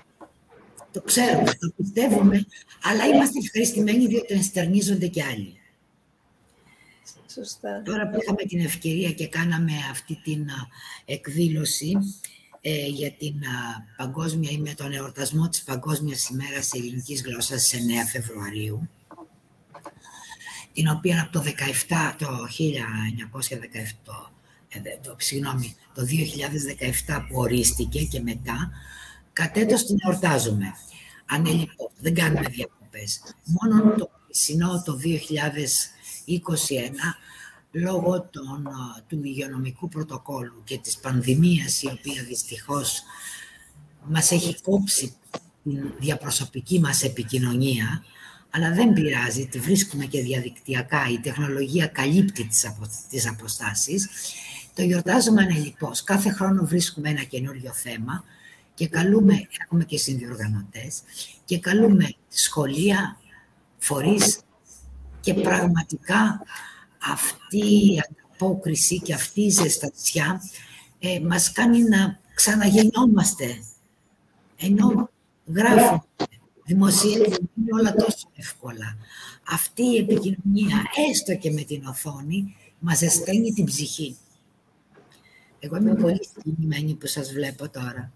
το 0.92 1.00
ξέρουμε, 1.00 1.54
το 1.60 1.72
πιστεύουμε, 1.76 2.46
αλλά 2.82 3.06
είμαστε 3.06 3.38
ευχαριστημένοι 3.44 4.06
διότι 4.06 4.34
ενστερνίζονται 4.34 5.06
και 5.06 5.22
άλλοι. 5.22 5.54
Σωστά. 7.26 7.82
Τώρα 7.82 8.08
που 8.08 8.18
είχαμε 8.22 8.42
την 8.48 8.60
ευκαιρία 8.60 9.12
και 9.12 9.28
κάναμε 9.28 9.72
αυτή 9.90 10.20
την 10.24 10.46
εκδήλωση 11.04 11.96
ε, 12.60 12.86
για 12.86 13.10
την 13.10 13.34
παγκόσμια 13.96 14.50
ή 14.50 14.58
με 14.58 14.74
τον 14.74 14.92
εορτασμό 14.92 15.48
της 15.48 15.62
Παγκόσμιας 15.62 16.28
ημέρας 16.28 16.72
ελληνικής 16.72 17.22
γλώσσας 17.22 17.66
σε 17.66 17.76
9 17.76 17.80
Φεβρουαρίου, 18.12 18.88
την 20.72 20.88
οποία 20.88 21.22
από 21.22 21.32
το 21.32 21.42
17, 21.42 22.14
το 22.18 22.26
1917, 24.08 24.30
ε, 24.68 24.80
το, 25.02 25.16
συγγνώμη, 25.18 25.76
το 25.94 26.02
2017 27.06 27.26
που 27.28 27.38
ορίστηκε 27.38 28.04
και 28.04 28.20
μετά, 28.20 28.70
κατέτος 29.40 29.86
την 29.86 29.96
εορτάζουμε. 30.04 30.66
Ανελειπώ, 31.26 31.90
δεν 31.98 32.14
κάνουμε 32.14 32.48
διακοπές. 32.48 33.20
Μόνο 33.44 33.94
το 33.94 34.10
περσινό 34.26 34.82
το 34.84 34.96
2021, 34.96 35.04
λόγω 37.72 38.28
των, 38.30 38.68
του 39.06 39.20
υγειονομικού 39.24 39.88
πρωτοκόλου 39.88 40.62
και 40.64 40.78
της 40.78 40.96
πανδημίας, 40.96 41.82
η 41.82 41.86
οποία 41.86 42.22
δυστυχώς 42.22 43.02
μας 44.04 44.30
έχει 44.30 44.60
κόψει 44.62 45.14
την 45.62 45.92
διαπροσωπική 45.98 46.80
μας 46.80 47.02
επικοινωνία, 47.02 48.04
αλλά 48.50 48.72
δεν 48.72 48.92
πειράζει, 48.92 49.46
τη 49.46 49.58
βρίσκουμε 49.58 50.04
και 50.04 50.22
διαδικτυακά, 50.22 51.08
η 51.10 51.18
τεχνολογία 51.18 51.86
καλύπτει 51.86 52.44
τις, 52.44 52.66
απο, 52.66 52.88
τις 53.10 53.28
αποστάσεις. 53.28 54.08
Το 54.74 54.82
γιορτάζουμε 54.82 55.42
ανελιπώς. 55.42 56.04
Κάθε 56.04 56.30
χρόνο 56.30 56.64
βρίσκουμε 56.64 57.08
ένα 57.08 57.22
καινούριο 57.22 57.72
θέμα 57.72 58.24
και 58.80 58.88
καλούμε, 58.88 59.46
έχουμε 59.62 59.84
και 59.84 59.98
συνδιοργανωτές, 59.98 61.02
και 61.44 61.58
καλούμε 61.58 62.14
σχολεία, 62.28 63.18
φορείς 63.78 64.40
και 65.20 65.34
πραγματικά 65.34 66.40
αυτή 67.10 67.58
η 67.66 68.00
ανταπόκριση 68.08 69.00
και 69.00 69.14
αυτή 69.14 69.40
η 69.40 69.48
ζεστατσιά 69.48 70.42
ε, 70.98 71.20
μας 71.20 71.52
κάνει 71.52 71.82
να 71.82 72.20
ξαναγεννιόμαστε. 72.34 73.62
Ενώ 74.56 75.10
γράφουμε 75.54 76.02
δημοσιεύουν 76.64 77.50
όλα 77.80 77.94
τόσο 77.94 78.30
εύκολα. 78.36 78.96
Αυτή 79.48 79.82
η 79.82 79.96
επικοινωνία, 79.96 80.82
έστω 81.10 81.34
και 81.34 81.50
με 81.50 81.62
την 81.62 81.86
οθόνη, 81.86 82.56
μας 82.78 82.98
ζεσταίνει 82.98 83.52
την 83.52 83.64
ψυχή. 83.64 84.16
Εγώ 85.58 85.76
είμαι 85.76 85.94
πολύ 85.94 86.20
συγκινημένη 86.34 86.94
που 86.94 87.06
σας 87.06 87.32
βλέπω 87.32 87.68
τώρα. 87.68 88.12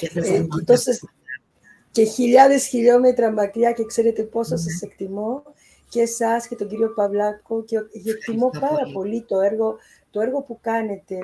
Και, 0.00 0.10
ε, 0.14 0.46
και 1.90 2.04
χιλιάδες 2.04 2.66
χιλιόμετρα 2.66 3.32
μακριά 3.32 3.72
και 3.72 3.84
ξέρετε 3.84 4.22
πόσο 4.22 4.54
mm. 4.54 4.58
σας 4.58 4.82
εκτιμώ 4.82 5.42
και 5.88 6.00
εσάς 6.00 6.48
και 6.48 6.56
τον 6.56 6.68
κύριο 6.68 6.92
Παυλάκο 6.94 7.64
και 7.64 7.76
εκτιμώ 8.10 8.50
πάρα 8.60 8.90
πολύ. 8.92 9.24
το, 9.28 9.40
έργο, 9.40 9.76
το 10.10 10.20
έργο 10.20 10.42
που 10.42 10.58
κάνετε 10.60 11.16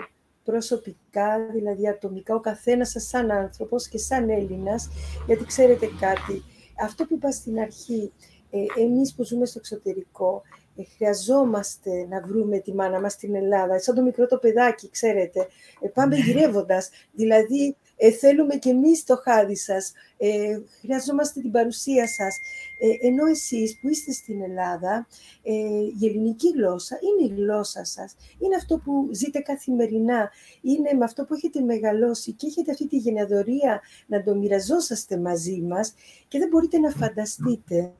προσωπικά, 0.44 1.38
δηλαδή 1.52 1.88
ατομικά, 1.88 2.34
ο 2.34 2.40
καθένας 2.40 2.90
σας 2.90 3.08
σαν 3.08 3.30
άνθρωπος 3.30 3.88
και 3.88 3.98
σαν 3.98 4.30
Έλληνας, 4.30 4.88
γιατί 5.26 5.44
ξέρετε 5.44 5.88
κάτι, 6.00 6.42
αυτό 6.84 7.04
που 7.04 7.14
είπα 7.14 7.30
στην 7.30 7.58
αρχή, 7.58 8.12
ε, 8.50 8.82
εμείς 8.82 9.14
που 9.14 9.24
ζούμε 9.24 9.46
στο 9.46 9.58
εξωτερικό, 9.58 10.42
ε, 10.76 10.82
χρειαζόμαστε 10.96 12.06
να 12.08 12.20
βρούμε 12.20 12.58
τη 12.58 12.74
μάνα 12.74 13.00
μας 13.00 13.12
στην 13.12 13.34
Ελλάδα, 13.34 13.78
σαν 13.78 13.94
το 13.94 14.02
μικρό 14.02 14.26
το 14.26 14.38
παιδάκι, 14.38 14.90
ξέρετε, 14.90 15.46
ε, 15.80 15.88
πάμε 15.88 16.16
ναι. 16.16 16.22
γυρεύοντας, 16.22 16.90
δηλαδή 17.12 17.76
ε, 17.96 18.10
θέλουμε 18.10 18.56
και 18.56 18.70
εμείς 18.70 19.04
το 19.04 19.16
χάδι 19.16 19.56
σας, 19.56 19.92
ε, 20.16 20.58
χρειαζόμαστε 20.80 21.40
την 21.40 21.50
παρουσία 21.50 22.08
σας. 22.08 22.40
Ε, 22.78 23.06
ενώ 23.06 23.26
εσείς 23.26 23.78
που 23.80 23.88
είστε 23.88 24.12
στην 24.12 24.42
Ελλάδα, 24.42 25.06
ε, 25.42 25.52
η 26.00 26.06
ελληνική 26.06 26.48
γλώσσα 26.56 26.98
είναι 27.02 27.32
η 27.32 27.36
γλώσσα 27.36 27.84
σας. 27.84 28.16
Είναι 28.38 28.56
αυτό 28.56 28.78
που 28.78 29.08
ζείτε 29.12 29.38
καθημερινά. 29.38 30.30
Είναι 30.60 30.92
με 30.92 31.04
αυτό 31.04 31.24
που 31.24 31.34
έχετε 31.34 31.60
μεγαλώσει 31.60 32.32
και 32.32 32.46
έχετε 32.46 32.70
αυτή 32.70 32.88
τη 32.88 32.96
γενιαδορία 32.96 33.80
να 34.06 34.22
το 34.22 34.34
μοιραζόσαστε 34.34 35.18
μαζί 35.18 35.60
μας 35.60 35.94
και 36.28 36.38
δεν 36.38 36.48
μπορείτε 36.48 36.78
να 36.78 36.90
φανταστείτε 36.90 37.92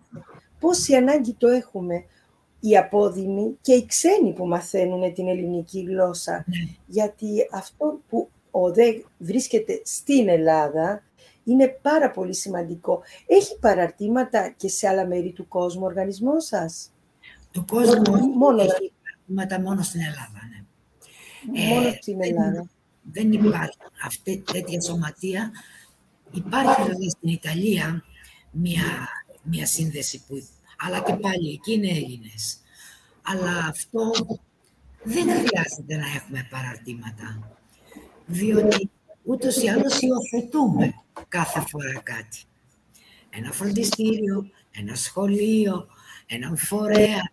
πόση 0.61 0.95
ανάγκη 0.95 1.35
το 1.35 1.49
έχουμε 1.49 2.05
οι 2.61 2.77
απόδημοι 2.77 3.57
και 3.61 3.73
οι 3.73 3.87
ξένοι 3.87 4.33
που 4.33 4.47
μαθαίνουν 4.47 5.15
την 5.15 5.29
ελληνική 5.29 5.81
γλώσσα. 5.81 6.33
Ναι. 6.33 6.57
Γιατί 6.87 7.49
αυτό 7.53 8.01
που 8.09 8.29
ο 8.61 8.73
ΔΕ 8.73 9.03
βρίσκεται 9.19 9.81
στην 9.85 10.29
Ελλάδα 10.29 11.03
είναι 11.45 11.79
πάρα 11.83 12.11
πολύ 12.11 12.35
σημαντικό. 12.35 13.03
Έχει 13.27 13.59
παραρτήματα 13.59 14.55
και 14.57 14.69
σε 14.69 14.89
άλλα 14.89 15.07
μέρη 15.07 15.33
του 15.33 15.49
κόσμου 15.49 15.83
ο 15.83 15.87
οργανισμός 15.87 16.45
σας; 16.45 16.93
Το 17.51 17.65
κόσμο 17.67 18.17
μόνο, 18.37 18.63
έχει 18.63 18.93
παραρτήματα 19.03 19.61
μόνο 19.61 19.83
στην 19.83 20.01
Ελλάδα. 20.01 20.41
Ναι. 21.53 21.75
Μόνο 21.75 21.87
ε, 21.87 21.99
στην 22.01 22.23
Ελλάδα. 22.23 22.69
Δεν, 23.13 23.33
υπάρχει 23.33 23.79
αυτή 24.05 24.45
τέτοια 24.53 24.81
σωματεία. 24.81 25.51
Υπάρχει 26.33 26.83
βέβαια 26.83 27.09
στην 27.09 27.29
Ιταλία 27.29 28.05
μια, 28.51 29.09
μια 29.43 29.67
σύνδεση 29.67 30.25
που... 30.27 30.49
Αλλά 30.79 31.01
και 31.01 31.15
πάλι 31.15 31.53
εκεί 31.53 31.73
είναι 31.73 31.89
Έλληνες. 31.89 32.61
Αλλά 33.23 33.67
αυτό 33.69 34.11
δεν 35.03 35.25
χρειάζεται 35.25 35.97
να 35.97 36.07
έχουμε 36.17 36.47
παραρτήματα. 36.51 37.56
Διότι 38.27 38.91
ούτως 39.23 39.57
ή 39.57 39.69
άλλως 39.69 40.01
υιοθετούμε 40.01 40.95
κάθε 41.29 41.65
φορά 41.69 42.01
κάτι. 42.03 42.39
Ένα 43.31 43.53
φροντιστήριο, 43.53 44.51
ένα 44.71 44.95
σχολείο, 44.95 45.87
έναν 46.27 46.57
φορέα 46.57 47.33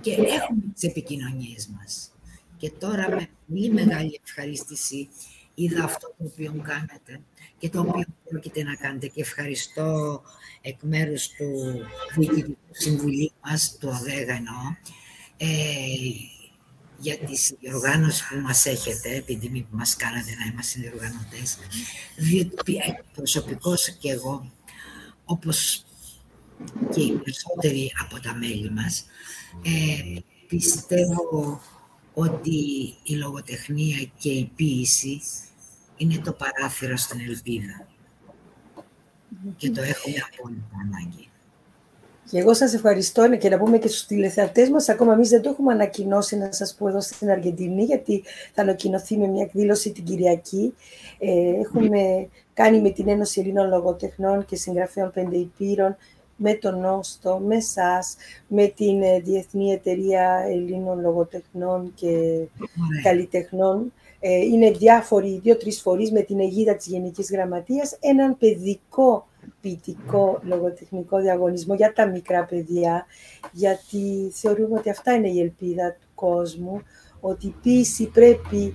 και 0.00 0.12
έχουμε 0.12 0.62
τις 0.74 0.82
επικοινωνίες 0.82 1.68
μας. 1.68 2.12
Και 2.56 2.70
τώρα 2.70 3.10
με 3.10 3.28
πολύ 3.46 3.70
μεγάλη 3.70 4.20
ευχαρίστηση 4.24 5.08
είδα 5.54 5.84
αυτό 5.84 6.14
το 6.18 6.24
οποίο 6.24 6.62
κάνετε 6.62 7.20
και 7.58 7.68
το 7.68 7.80
οποίο 7.80 8.04
πρόκειται 8.28 8.62
να 8.62 8.74
κάνετε 8.74 9.06
και 9.06 9.20
ευχαριστώ 9.20 10.22
εκ 10.60 10.78
μέρους 10.82 11.28
του 11.28 11.46
Διοικητικού 12.16 12.56
Συμβουλίου 12.70 13.32
μας, 13.44 13.76
του 13.80 13.88
ΟΔΕΓΑ 14.00 14.42
ε, 15.36 15.46
για 16.98 17.18
τη 17.18 17.36
συνδιοργάνωση 17.36 18.22
που 18.28 18.40
μας 18.40 18.66
έχετε, 18.66 19.22
την 19.26 19.40
τιμή 19.40 19.66
που 19.70 19.76
μας 19.76 19.96
κάνατε 19.96 20.34
να 20.38 20.44
είμαστε 20.52 20.72
συνδιοργανωτές, 20.72 21.58
διότι 22.16 22.74
ε, 22.74 23.02
προσωπικώς 23.14 23.90
και 23.90 24.10
εγώ, 24.10 24.52
όπως 25.24 25.84
και 26.94 27.00
οι 27.00 27.12
περισσότεροι 27.12 27.92
από 28.00 28.20
τα 28.20 28.34
μέλη 28.34 28.70
μας, 28.70 29.06
ε, 29.62 30.20
πιστεύω 30.48 31.60
ότι 32.14 32.58
η 33.02 33.14
λογοτεχνία 33.14 34.10
και 34.18 34.30
η 34.30 34.50
ποίηση 34.56 35.20
είναι 35.96 36.18
το 36.18 36.32
παράθυρο 36.32 36.96
στην 36.96 37.20
ελπίδα. 37.20 37.86
Και 39.56 39.70
το 39.70 39.82
έχουμε 39.82 40.16
απόλυτα 40.32 40.76
ανάγκη. 40.82 41.27
Και 42.30 42.38
εγώ 42.38 42.54
σας 42.54 42.74
ευχαριστώ 42.74 43.36
και 43.36 43.48
να 43.48 43.58
πούμε 43.58 43.78
και 43.78 43.88
στους 43.88 44.06
τηλεθεατές 44.06 44.70
μας, 44.70 44.88
ακόμα 44.88 45.12
εμείς 45.12 45.28
δεν 45.28 45.42
το 45.42 45.48
έχουμε 45.48 45.72
ανακοινώσει 45.72 46.36
να 46.36 46.52
σας 46.52 46.74
πω 46.74 46.88
εδώ 46.88 47.00
στην 47.00 47.30
Αργεντινή, 47.30 47.84
γιατί 47.84 48.22
θα 48.54 48.62
ανακοινωθεί 48.62 49.16
με 49.16 49.26
μια 49.26 49.42
εκδήλωση 49.42 49.92
την 49.92 50.04
Κυριακή. 50.04 50.74
Ε, 51.18 51.60
έχουμε 51.60 52.28
κάνει 52.54 52.80
με 52.80 52.90
την 52.90 53.08
Ένωση 53.08 53.40
Ελλήνων 53.40 53.68
Λογοτεχνών 53.68 54.44
και 54.44 54.56
Συγγραφέων 54.56 55.10
Πέντε 55.14 55.36
Υπήρων, 55.36 55.96
με 56.36 56.54
τον 56.54 56.80
Νόστο, 56.80 57.40
με 57.46 57.60
σας, 57.60 58.16
με 58.48 58.66
την 58.66 59.02
ε, 59.02 59.20
Διεθνή 59.20 59.72
Εταιρεία 59.72 60.44
Ελλήνων 60.48 61.00
Λογοτεχνών 61.00 61.92
και 61.94 62.08
Καλλιτεχνών. 63.02 63.92
Ε, 64.20 64.36
είναι 64.36 64.70
διάφοροι, 64.70 65.40
δύο-τρεις 65.42 65.80
φορείς 65.80 66.12
με 66.12 66.20
την 66.20 66.40
αιγίδα 66.40 66.76
της 66.76 66.86
Γενικής 66.86 67.30
Γραμματείας, 67.30 67.96
έναν 68.00 68.36
παιδικό 68.38 69.27
ποιητικό 69.60 70.40
λογοτεχνικό 70.42 71.20
διαγωνισμό 71.20 71.74
για 71.74 71.92
τα 71.92 72.06
μικρά 72.06 72.44
παιδιά, 72.44 73.06
γιατί 73.52 74.30
θεωρούμε 74.32 74.78
ότι 74.78 74.90
αυτά 74.90 75.12
είναι 75.12 75.28
η 75.28 75.40
ελπίδα 75.40 75.96
του 76.00 76.06
κόσμου, 76.14 76.82
ότι 77.20 77.46
η 77.46 77.54
ποίηση 77.62 78.06
πρέπει, 78.06 78.74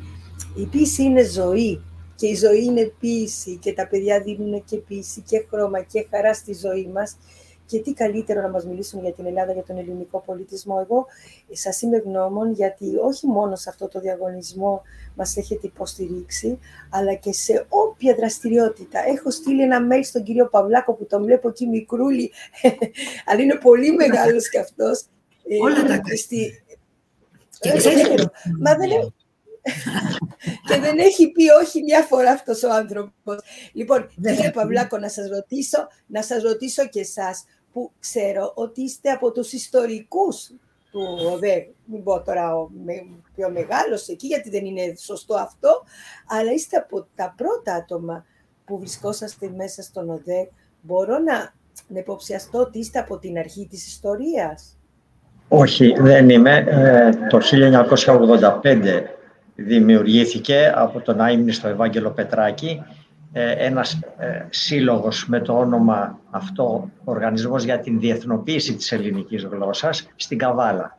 η 0.55 0.65
ποίηση 0.65 1.03
είναι 1.03 1.23
ζωή 1.23 1.83
και 2.15 2.27
η 2.27 2.35
ζωή 2.35 2.63
είναι 2.63 2.93
ποίηση 2.99 3.57
και 3.57 3.73
τα 3.73 3.87
παιδιά 3.87 4.21
δίνουν 4.21 4.63
και 4.63 4.77
ποίηση 4.77 5.21
και 5.21 5.45
χρώμα 5.49 5.81
και 5.81 6.07
χαρά 6.09 6.33
στη 6.33 6.53
ζωή 6.53 6.89
μας 6.93 7.17
και 7.65 7.79
τι 7.79 7.93
καλύτερο 7.93 8.41
να 8.41 8.49
μας 8.49 8.65
μιλήσουν 8.65 9.01
για 9.01 9.13
την 9.13 9.25
Ελλάδα, 9.25 9.53
για 9.53 9.63
τον 9.63 9.77
ελληνικό 9.77 10.23
πολιτισμό. 10.25 10.85
Εγώ 10.89 11.05
σας 11.51 11.81
είμαι 11.81 11.97
γνώμων 11.97 12.51
γιατί 12.51 12.95
όχι 13.03 13.27
μόνο 13.27 13.55
σε 13.55 13.69
αυτό 13.69 13.87
το 13.87 13.99
διαγωνισμό 13.99 14.81
μας 15.15 15.37
έχετε 15.37 15.67
υποστηρίξει, 15.67 16.59
αλλά 16.89 17.13
και 17.13 17.33
σε 17.33 17.65
όποια 17.69 18.15
δραστηριότητα. 18.15 18.99
Έχω 19.07 19.31
στείλει 19.31 19.61
ένα 19.61 19.79
mail 19.91 20.03
στον 20.03 20.23
κύριο 20.23 20.49
Παυλάκο 20.49 20.93
που 20.93 21.05
τον 21.05 21.23
βλέπω 21.23 21.47
εκεί 21.47 21.67
μικρούλι, 21.67 22.31
αλλά 23.27 23.41
είναι 23.41 23.55
πολύ 23.55 23.91
μεγάλος 23.91 24.49
κι 24.49 24.57
αυτός. 24.57 25.05
Όλα 25.61 25.83
τα 25.83 25.93
ε, 27.59 27.71
Μα 28.59 28.75
δεν 28.75 28.89
και 30.67 30.79
δεν 30.79 30.97
έχει 30.97 31.31
πει 31.31 31.49
όχι 31.61 31.83
μια 31.83 32.01
φορά 32.01 32.31
αυτός 32.31 32.63
ο 32.63 32.73
άνθρωπος. 32.73 33.39
Λοιπόν, 33.73 34.09
κύριε 34.21 34.51
Παυλάκο, 34.51 34.97
να 34.97 35.09
σας 35.09 35.29
ρωτήσω, 35.29 35.87
να 36.07 36.21
σας 36.21 36.43
ρωτήσω 36.43 36.87
και 36.87 36.99
εσάς, 36.99 37.45
που 37.73 37.91
ξέρω 37.99 38.51
ότι 38.55 38.81
είστε 38.81 39.09
από 39.09 39.31
τους 39.31 39.51
ιστορικούς 39.51 40.51
του 40.93 41.17
ΟΔΕ, 41.33 41.67
μην 41.85 42.03
πω 42.03 42.21
τώρα 42.21 42.55
ο 42.55 42.69
πιο 43.35 43.49
μεγάλος 43.49 44.07
εκεί, 44.07 44.27
γιατί 44.27 44.49
δεν 44.49 44.65
είναι 44.65 44.93
σωστό 44.97 45.35
αυτό, 45.35 45.83
αλλά 46.27 46.51
είστε 46.51 46.77
από 46.77 47.07
τα 47.15 47.33
πρώτα 47.37 47.73
άτομα 47.73 48.25
που 48.65 48.79
βρισκόσαστε 48.79 49.51
μέσα 49.55 49.81
στον 49.81 50.09
ΟΔΕ. 50.09 50.49
Μπορώ 50.81 51.17
να, 51.19 51.53
να 51.87 51.99
υποψιαστώ 51.99 52.59
ότι 52.59 52.79
είστε 52.79 52.99
από 52.99 53.17
την 53.17 53.37
αρχή 53.37 53.67
της 53.69 53.87
ιστορίας; 53.87 54.77
Όχι, 55.47 55.93
δεν 55.99 56.29
είμαι. 56.29 56.63
Ε, 56.67 57.09
το 57.27 57.39
1985 58.63 59.01
δημιουργήθηκε 59.55 60.71
από 60.75 61.01
τον 61.01 61.21
άιμνηστο 61.21 61.67
Ευάγγελο 61.67 62.11
Πετράκη 62.11 62.81
ε, 62.81 63.02
ένας 63.41 63.99
ε, 64.17 64.45
σύλλογος 64.49 65.27
με 65.27 65.39
το 65.39 65.57
όνομα 65.57 66.19
αυτό, 66.29 66.89
Οργανισμός 67.03 67.63
για 67.63 67.79
την 67.79 67.99
Διεθνοποίηση 67.99 68.75
της 68.75 68.91
Ελληνικής 68.91 69.43
Γλώσσας, 69.43 70.07
στην 70.15 70.37
Καβάλα. 70.37 70.97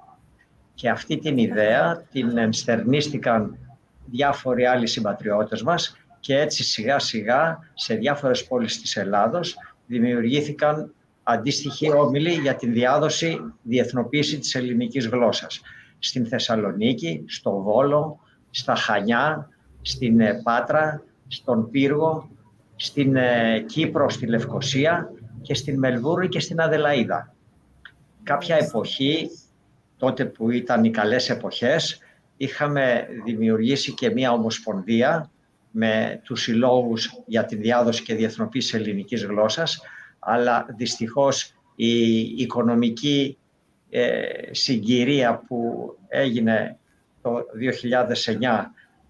Και 0.75 0.88
αυτή 0.88 1.18
την 1.18 1.38
ιδέα 1.38 2.03
την 2.11 2.38
ενστερνίστηκαν 2.38 3.59
διάφοροι 4.05 4.66
άλλοι 4.66 4.87
συμπατριώτες 4.87 5.62
μας 5.62 5.97
και 6.20 6.38
έτσι 6.38 6.64
σιγά 6.64 6.99
σιγά 6.99 7.59
σε 7.75 7.94
διάφορες 7.94 8.47
πόλεις 8.47 8.81
της 8.81 8.97
Ελλάδος 8.97 9.57
δημιουργήθηκαν 9.87 10.94
αντίστοιχοι 11.23 11.90
όμιλοι 11.92 12.31
για 12.31 12.55
την 12.55 12.73
διάδοση 12.73 13.40
διεθνοποίηση 13.62 14.38
της 14.38 14.55
ελληνικής 14.55 15.07
γλώσσας. 15.07 15.61
Στην 15.99 16.27
Θεσσαλονίκη, 16.27 17.25
στο 17.27 17.51
Βόλο, 17.51 18.20
στα 18.51 18.75
Χανιά, 18.75 19.49
στην 19.83 20.20
ε, 20.20 20.40
Πάτρα, 20.42 21.03
στον 21.28 21.70
Πύργο, 21.70 22.28
στην 22.76 23.16
ε, 23.16 23.64
Κύπρο, 23.66 24.10
στη 24.10 24.26
Λευκοσία 24.26 25.12
και 25.42 25.54
στην 25.54 25.78
Μελβούρνη 25.78 26.28
και 26.28 26.40
στην 26.40 26.60
Αδελαίδα. 26.60 27.34
Κάποια 28.22 28.56
εποχή, 28.56 29.30
τότε 29.96 30.24
που 30.24 30.50
ήταν 30.50 30.84
οι 30.84 30.90
καλές 30.90 31.30
εποχές, 31.30 31.98
είχαμε 32.37 33.06
δημιουργήσει 33.24 33.92
και 33.94 34.10
μία 34.10 34.32
ομοσπονδία 34.32 35.30
με 35.70 36.20
τους 36.24 36.42
συλλόγους 36.42 37.22
για 37.26 37.44
τη 37.44 37.56
διάδοση 37.56 38.02
και 38.02 38.14
διεθνοποίηση 38.14 38.76
ελληνικής 38.76 39.24
γλώσσας, 39.24 39.80
αλλά 40.18 40.66
δυστυχώς 40.76 41.54
η 41.74 42.20
οικονομική 42.20 43.38
ε, 43.90 44.22
συγκυρία 44.50 45.42
που 45.46 45.90
έγινε 46.08 46.78
το 47.22 47.30
2009 48.40 48.64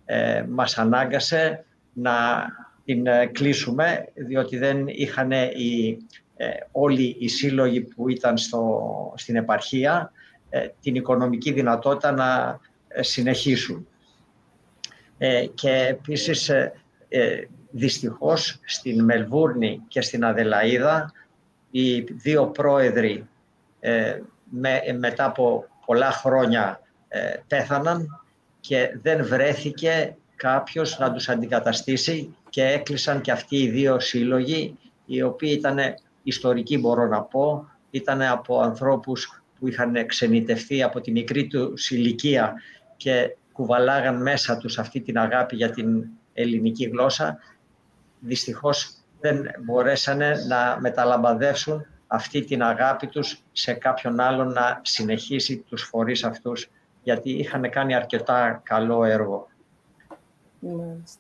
ε, 0.05 0.45
μας 0.49 0.79
ανάγκασε 0.79 1.64
να 1.95 2.47
την 2.85 3.07
ε, 3.07 3.27
κλείσουμε, 3.27 4.09
διότι 4.15 4.57
δεν 4.59 4.87
είχαν 4.87 5.31
οι, 5.31 5.99
ε, 6.37 6.49
όλοι 6.73 7.17
οι 7.19 7.29
σύλλογοι 7.29 7.81
που 7.81 8.09
ήταν 8.09 8.39
στο, 8.39 9.13
στην 9.17 9.37
επαρχία 9.37 10.13
ε, 10.51 10.69
την 10.81 10.95
οικονομική 10.95 11.53
δυνατότητα 11.53 12.13
να 12.13 12.61
συνεχίσουν. 13.01 13.87
και 15.55 15.87
επίσης, 15.89 16.51
δυστυχώς, 17.71 18.61
στην 18.65 19.05
Μελβούρνη 19.05 19.81
και 19.89 20.01
στην 20.01 20.25
Αδελαίδα, 20.25 21.13
οι 21.71 22.01
δύο 22.01 22.47
πρόεδροι 22.47 23.29
με, 24.51 24.81
μετά 24.99 25.25
από 25.25 25.67
πολλά 25.87 26.11
χρόνια 26.11 26.81
πέθαναν 27.47 28.25
και 28.61 28.99
δεν 29.03 29.27
βρέθηκε 29.27 30.17
κάποιος 30.45 30.99
να 30.99 31.13
τους 31.13 31.29
αντικαταστήσει 31.29 32.37
και 32.49 32.65
έκλεισαν 32.65 33.21
και 33.21 33.31
αυτοί 33.33 33.57
οι 33.57 33.69
δύο 33.69 34.01
σύλλογοι, 34.01 34.79
οι 35.07 35.23
οποίοι 35.23 35.55
ήταν 35.59 35.79
ιστορικοί 36.23 36.79
μπορώ 36.79 37.07
να 37.07 37.23
πω, 37.23 37.69
ήταν 37.91 38.23
από 38.23 38.61
ανθρώπους 38.61 39.43
που 39.59 39.69
είχαν 39.69 40.07
ξενιτευτεί 40.07 40.83
από 40.83 41.01
τη 41.01 41.11
μικρή 41.11 41.47
τους 41.47 41.91
ηλικία 41.91 42.55
και 42.97 43.37
κουβαλάγαν 43.53 44.23
μέσα 44.23 44.57
τους 44.57 44.79
αυτή 44.79 45.01
την 45.01 45.19
αγάπη 45.19 45.57
για 45.57 45.71
την 45.71 46.05
ελληνική 46.33 46.85
γλώσσα. 46.85 47.39
Δυστυχώς 48.21 48.95
δεν 49.21 49.47
μπορέσανε 49.65 50.35
να 50.49 50.77
μεταλαμπαδεύσουν 50.81 51.87
αυτή 52.07 52.45
την 52.45 52.63
αγάπη 52.63 53.07
τους 53.07 53.43
σε 53.53 53.73
κάποιον 53.73 54.21
άλλον 54.21 54.53
να 54.53 54.81
συνεχίσει 54.83 55.65
τους 55.69 55.83
φορείς 55.83 56.25
αυτούς, 56.25 56.71
γιατί 57.03 57.31
είχαν 57.31 57.71
κάνει 57.71 57.95
αρκετά 57.95 58.61
καλό 58.65 59.05
έργο. 59.05 59.53
Μάλιστα. 60.73 61.19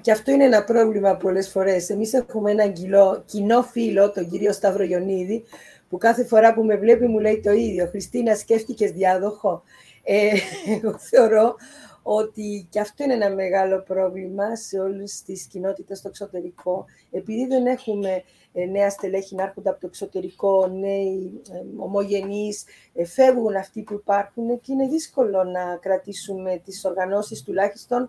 Και 0.00 0.12
αυτό 0.12 0.30
είναι 0.30 0.44
ένα 0.44 0.64
πρόβλημα 0.64 1.16
πολλές 1.16 1.48
φορές. 1.48 1.90
Εμείς 1.90 2.12
έχουμε 2.12 2.50
έναν 2.50 2.72
κοινό, 2.72 3.22
κοινό 3.26 3.62
φίλο, 3.62 4.10
τον 4.10 4.28
κύριο 4.28 4.52
Σταύρο 4.52 4.84
Ιωνίδη, 4.84 5.44
που 5.88 5.98
κάθε 5.98 6.24
φορά 6.24 6.54
που 6.54 6.64
με 6.64 6.76
βλέπει 6.76 7.06
μου 7.06 7.18
λέει 7.18 7.40
το 7.40 7.52
ίδιο. 7.52 7.86
Χριστίνα, 7.86 8.34
σκέφτηκες 8.34 8.90
διάδοχο; 8.90 9.62
Ε, 10.02 10.32
εγώ 10.76 10.98
θεωρώ 10.98 11.56
ότι 12.08 12.66
και 12.70 12.80
αυτό 12.80 13.04
είναι 13.04 13.14
ένα 13.14 13.30
μεγάλο 13.30 13.82
πρόβλημα 13.82 14.56
σε 14.56 14.78
όλες 14.78 15.22
τις 15.22 15.46
κοινότητες 15.46 15.98
στο 15.98 16.08
εξωτερικό. 16.08 16.84
Επειδή 17.10 17.46
δεν 17.46 17.66
έχουμε 17.66 18.22
ε, 18.52 18.64
νέα 18.64 18.90
στελέχη 18.90 19.34
να 19.34 19.42
έρχονται 19.42 19.68
από 19.68 19.80
το 19.80 19.86
εξωτερικό, 19.86 20.66
νέοι 20.66 21.40
ε, 21.52 21.62
ομογενείς, 21.76 22.64
ε, 22.94 23.04
φεύγουν 23.04 23.56
αυτοί 23.56 23.82
που 23.82 23.94
υπάρχουν 23.94 24.60
και 24.60 24.72
είναι 24.72 24.88
δύσκολο 24.88 25.44
να 25.44 25.76
κρατήσουμε 25.80 26.60
τις 26.64 26.84
οργανώσεις 26.84 27.42
τουλάχιστον 27.42 28.08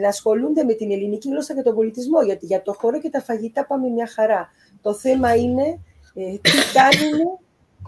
να 0.00 0.08
ασχολούνται 0.08 0.62
με 0.62 0.72
την 0.74 0.90
ελληνική 0.90 1.28
γλώσσα 1.28 1.54
και 1.54 1.62
τον 1.62 1.74
πολιτισμό, 1.74 2.22
γιατί 2.22 2.46
για 2.46 2.62
το 2.62 2.72
χώρο 2.72 3.00
και 3.00 3.10
τα 3.10 3.22
φαγητά 3.22 3.66
πάμε 3.66 3.88
μια 3.88 4.06
χαρά. 4.06 4.48
Το 4.82 4.94
θέμα 4.94 5.36
είναι 5.36 5.80
τι 6.14 6.50
κάνουμε 6.72 7.38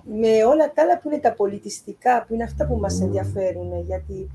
με 0.04 0.44
όλα 0.44 0.72
τα 0.72 0.82
άλλα 0.82 0.98
που 0.98 1.10
είναι 1.10 1.20
τα 1.20 1.32
πολιτιστικά, 1.32 2.24
που 2.28 2.34
είναι 2.34 2.44
αυτά 2.44 2.66
που 2.66 2.76
μας 2.76 3.00
ενδιαφέρουν, 3.00 3.80
γιατί 3.86 4.30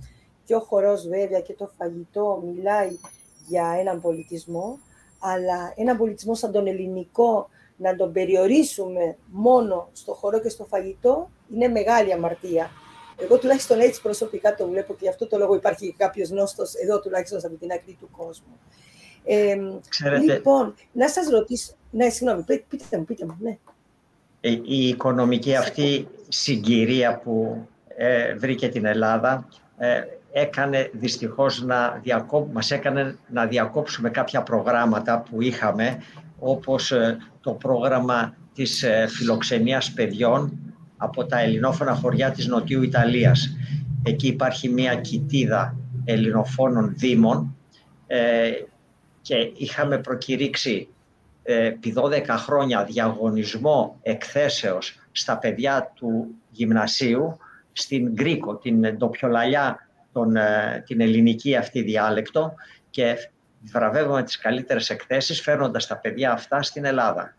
και 0.45 0.55
ο 0.55 0.60
χορός 0.60 1.08
βέβαια 1.08 1.39
και 1.39 1.53
το 1.53 1.71
φαγητό 1.77 2.43
μιλάει 2.45 2.97
για 3.47 3.75
έναν 3.79 4.01
πολιτισμό, 4.01 4.79
αλλά 5.19 5.73
έναν 5.75 5.97
πολιτισμό 5.97 6.36
σαν 6.36 6.51
τον 6.51 6.67
ελληνικό 6.67 7.49
να 7.77 7.95
τον 7.95 8.12
περιορίσουμε 8.12 9.17
μόνο 9.25 9.89
στο 9.93 10.13
χορό 10.13 10.39
και 10.39 10.49
στο 10.49 10.65
φαγητό 10.65 11.29
είναι 11.53 11.67
μεγάλη 11.67 12.13
αμαρτία. 12.13 12.69
Εγώ 13.17 13.38
τουλάχιστον 13.38 13.79
έτσι 13.79 14.01
προσωπικά 14.01 14.55
το 14.55 14.67
βλέπω 14.67 14.93
και 14.93 14.99
γι' 15.01 15.10
αυτό 15.10 15.27
το 15.27 15.38
λόγο 15.38 15.55
υπάρχει 15.55 15.95
κάποιος 15.97 16.29
νόστος 16.29 16.73
εδώ 16.73 16.99
τουλάχιστον 16.99 17.39
από 17.43 17.55
την 17.55 17.71
άκρη 17.71 17.97
του 17.99 18.10
κόσμου. 18.12 18.60
Ε, 19.23 19.55
Λοιπόν, 20.25 20.75
να 20.91 21.10
σας 21.10 21.29
ρωτήσω... 21.29 21.73
Ναι, 21.91 22.10
συγγνώμη, 22.10 22.43
πείτε 22.43 22.97
μου, 22.97 23.05
πείτε 23.05 23.25
μου, 23.25 23.38
ναι. 23.39 23.58
Ε, 24.41 24.49
η 24.49 24.88
οικονομική 24.88 25.55
αυτή 25.55 26.08
συγκυρία 26.27 27.19
που 27.23 27.65
ε, 27.88 28.34
βρήκε 28.36 28.69
την 28.69 28.86
Ελλάδα 28.86 29.47
ε, 29.77 30.01
έκανε 30.37 30.89
δυστυχώς 30.93 31.61
να 31.63 31.99
διακόπ... 32.03 32.53
μας 32.53 32.71
έκανε 32.71 33.17
να 33.29 33.45
διακόψουμε 33.45 34.09
κάποια 34.09 34.43
προγράμματα 34.43 35.19
που 35.29 35.41
είχαμε 35.41 35.97
όπως 36.39 36.91
ε, 36.91 37.17
το 37.41 37.51
πρόγραμμα 37.51 38.35
της 38.53 38.83
ε, 38.83 39.07
φιλοξενίας 39.09 39.91
παιδιών 39.91 40.59
από 40.97 41.25
τα 41.25 41.39
ελληνόφωνα 41.39 41.93
χωριά 41.93 42.31
της 42.31 42.47
Νοτιού 42.47 42.81
Ιταλίας. 42.81 43.55
Εκεί 44.03 44.27
υπάρχει 44.27 44.69
μια 44.69 44.95
κοιτίδα 44.95 45.75
ελληνοφώνων 46.05 46.93
δήμων 46.95 47.55
ε, 48.07 48.51
και 49.21 49.51
είχαμε 49.57 49.97
προκηρύξει 49.97 50.87
επί 51.43 51.93
12 51.97 52.23
χρόνια 52.27 52.83
διαγωνισμό 52.83 53.99
εκθέσεως 54.01 54.99
στα 55.11 55.37
παιδιά 55.37 55.91
του 55.95 56.27
γυμνασίου 56.49 57.37
στην 57.71 58.11
Γκρίκο, 58.13 58.55
την 58.55 58.97
ντοπιολαλιά, 58.97 59.79
τον, 60.15 60.36
ε, 60.36 60.84
την 60.86 61.01
ελληνική 61.01 61.56
αυτή 61.56 61.82
διάλεκτο 61.82 62.54
και 62.89 63.15
βραβεύουμε 63.62 64.23
τις 64.23 64.38
καλύτερες 64.38 64.89
εκθέσεις 64.89 65.41
φέρνοντας 65.41 65.88
τα 65.88 65.97
παιδιά 65.97 66.32
αυτά 66.32 66.62
στην 66.62 66.86
Ελλάδα. 66.86 67.36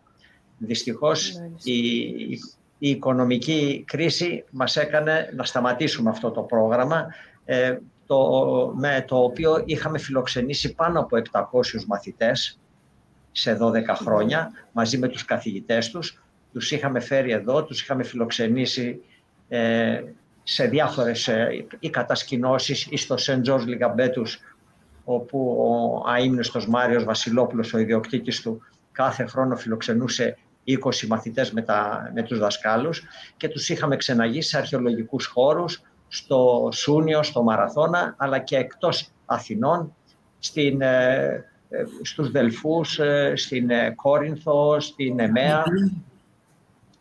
Δυστυχώς 0.59 1.41
η, 1.63 1.81
η 2.79 2.89
οικονομική 2.91 3.85
κρίση 3.87 4.45
μας 4.51 4.77
έκανε 4.77 5.33
να 5.37 5.45
σταματήσουμε 5.45 6.11
αυτό 6.11 6.31
το 6.31 6.41
πρόγραμμα 6.43 7.07
ε, 7.45 7.79
το, 8.07 8.21
με 8.77 9.05
το 9.07 9.17
οποίο 9.17 9.63
είχαμε 9.65 9.99
φιλοξενήσει 9.99 10.75
πάνω 10.75 11.01
από 11.01 11.17
700 11.33 11.41
μαθητές 11.87 12.59
σε 13.33 13.59
12 13.61 13.73
χρόνια 13.95 14.51
μαζί 14.73 14.99
με 14.99 15.09
τους 15.09 15.25
καθηγητές 15.25 15.91
τους. 15.91 16.23
Τους 16.53 16.71
είχαμε 16.71 17.01
φέρει 17.01 17.33
εδώ, 17.33 17.65
τους 17.65 17.83
είχαμε 17.83 18.03
φιλοξενήσει 18.03 19.01
ε, 19.49 20.03
σε 20.49 20.65
διάφορες 20.65 21.29
ε, 21.29 21.67
ή 21.79 21.91
κατασκηνώσεις 21.91 22.87
ή 22.91 22.97
στο 22.97 23.17
Σεντ 23.17 23.43
Τζορς 23.43 23.67
Λιγκαμπέτους 23.67 24.39
όπου 25.05 25.57
ο 25.59 26.11
αείμνηστος 26.11 26.69
Μάριος 26.69 27.05
Βασιλόπουλος, 27.05 27.75
ο 27.75 27.79
ιδιοκτήτης 27.79 28.43
του, 28.43 28.63
κάθε 28.93 29.25
χρόνο 29.25 29.57
φιλοξενούσε 29.57 30.39
20 30.67 31.07
μαθητές 31.09 31.53
με, 31.53 31.63
τα, 31.63 32.11
με 32.15 32.23
τους 32.23 32.39
δασκάλους 32.39 33.03
και 33.37 33.49
τους 33.49 33.69
είχαμε 33.69 33.97
ξεναγήσει 33.97 34.49
σε 34.49 34.59
αρχαιολογικούς 34.59 35.27
χώρους, 35.27 35.83
στο 36.09 36.69
Σούνιο, 36.73 37.23
στο 37.23 37.43
Μαραθώνα, 37.43 38.15
αλλά 38.19 38.39
και 38.39 38.57
εκτός 38.57 39.11
Αθηνών, 39.27 39.95
στην, 40.39 40.81
ε, 40.81 41.45
ε, 41.69 41.85
στους 42.03 42.31
Δελφούς, 42.31 42.99
ε, 42.99 43.33
στην 43.37 43.71
Κόρινθο, 43.95 44.81
στην 44.81 45.21
Εμέα 45.21 45.65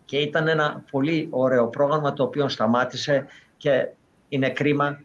και 0.06 0.18
ήταν 0.18 0.48
ένα 0.48 0.84
πολύ 0.92 1.28
ωραίο 1.32 1.68
πρόγραμμα 1.68 2.14
το 2.14 2.24
οποίο 2.24 2.50
σταμάτησε 2.50 3.26
και 3.58 3.88
είναι 4.30 4.50
κρίμα 4.50 5.00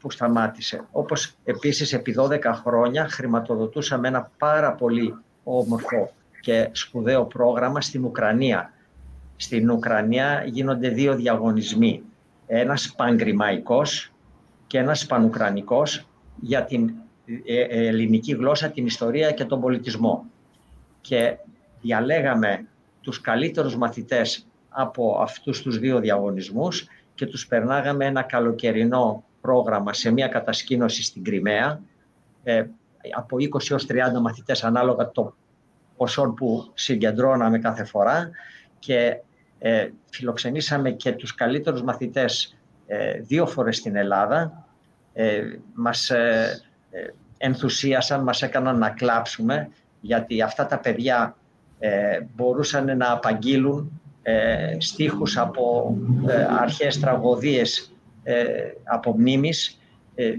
που 0.00 0.10
σταμάτησε. 0.10 0.84
Όπως 0.92 1.34
επίσης 1.44 1.92
επί 1.92 2.14
12 2.18 2.40
χρόνια 2.64 3.08
χρηματοδοτούσαμε 3.08 4.08
ένα 4.08 4.30
πάρα 4.38 4.72
πολύ 4.72 5.14
όμορφο 5.44 6.12
και 6.40 6.68
σπουδαίο 6.72 7.24
πρόγραμμα 7.24 7.80
στην 7.80 8.04
Ουκρανία. 8.04 8.72
Στην 9.36 9.70
Ουκρανία 9.70 10.44
γίνονται 10.46 10.88
δύο 10.88 11.14
διαγωνισμοί. 11.14 12.02
Ένας 12.46 12.94
παγκριμαϊκός 12.96 14.12
και 14.66 14.78
ένας 14.78 15.06
πανουκρανικός 15.06 16.06
για 16.40 16.64
την 16.64 16.92
ε, 17.46 17.60
ε, 17.60 17.86
ελληνική 17.86 18.32
γλώσσα, 18.32 18.70
την 18.70 18.86
ιστορία 18.86 19.30
και 19.30 19.44
τον 19.44 19.60
πολιτισμό. 19.60 20.24
Και 21.00 21.36
διαλέγαμε 21.80 22.66
τους 23.04 23.20
καλύτερους 23.20 23.76
μαθητές 23.76 24.46
από 24.68 25.18
αυτούς 25.20 25.62
τους 25.62 25.78
δύο 25.78 26.00
διαγωνισμούς 26.00 26.86
και 27.14 27.26
τους 27.26 27.46
περνάγαμε 27.46 28.04
ένα 28.04 28.22
καλοκαιρινό 28.22 29.24
πρόγραμμα 29.40 29.92
σε 29.92 30.10
μια 30.10 30.28
κατασκήνωση 30.28 31.02
στην 31.02 31.24
Κρυμαία, 31.24 31.80
ε, 32.42 32.64
από 33.16 33.36
20 33.38 33.70
έως 33.70 33.86
30 33.86 34.20
μαθητές 34.20 34.64
ανάλογα 34.64 35.10
το 35.10 35.34
ποσό 35.96 36.34
που 36.36 36.70
συγκεντρώναμε 36.74 37.58
κάθε 37.58 37.84
φορά 37.84 38.30
και 38.78 39.20
ε, 39.58 39.88
φιλοξενήσαμε 40.10 40.90
και 40.90 41.12
τους 41.12 41.34
καλύτερους 41.34 41.82
μαθητές 41.82 42.56
ε, 42.86 43.20
δύο 43.20 43.46
φορές 43.46 43.76
στην 43.76 43.96
Ελλάδα. 43.96 44.66
Ε, 45.12 45.42
μας 45.74 46.10
ε, 46.10 46.62
ε, 46.90 47.06
ενθουσίασαν, 47.38 48.22
μας 48.22 48.42
έκαναν 48.42 48.78
να 48.78 48.90
κλάψουμε 48.90 49.68
γιατί 50.00 50.42
αυτά 50.42 50.66
τα 50.66 50.78
παιδιά 50.78 51.36
μπορούσαν 52.34 52.96
να 52.96 53.12
απαγγείλουν 53.12 54.00
στίχους 54.78 55.36
από 55.36 55.96
αρχές 56.60 57.00
τραγωδίες 57.00 57.92
από 58.84 59.14
μνήμης 59.18 59.78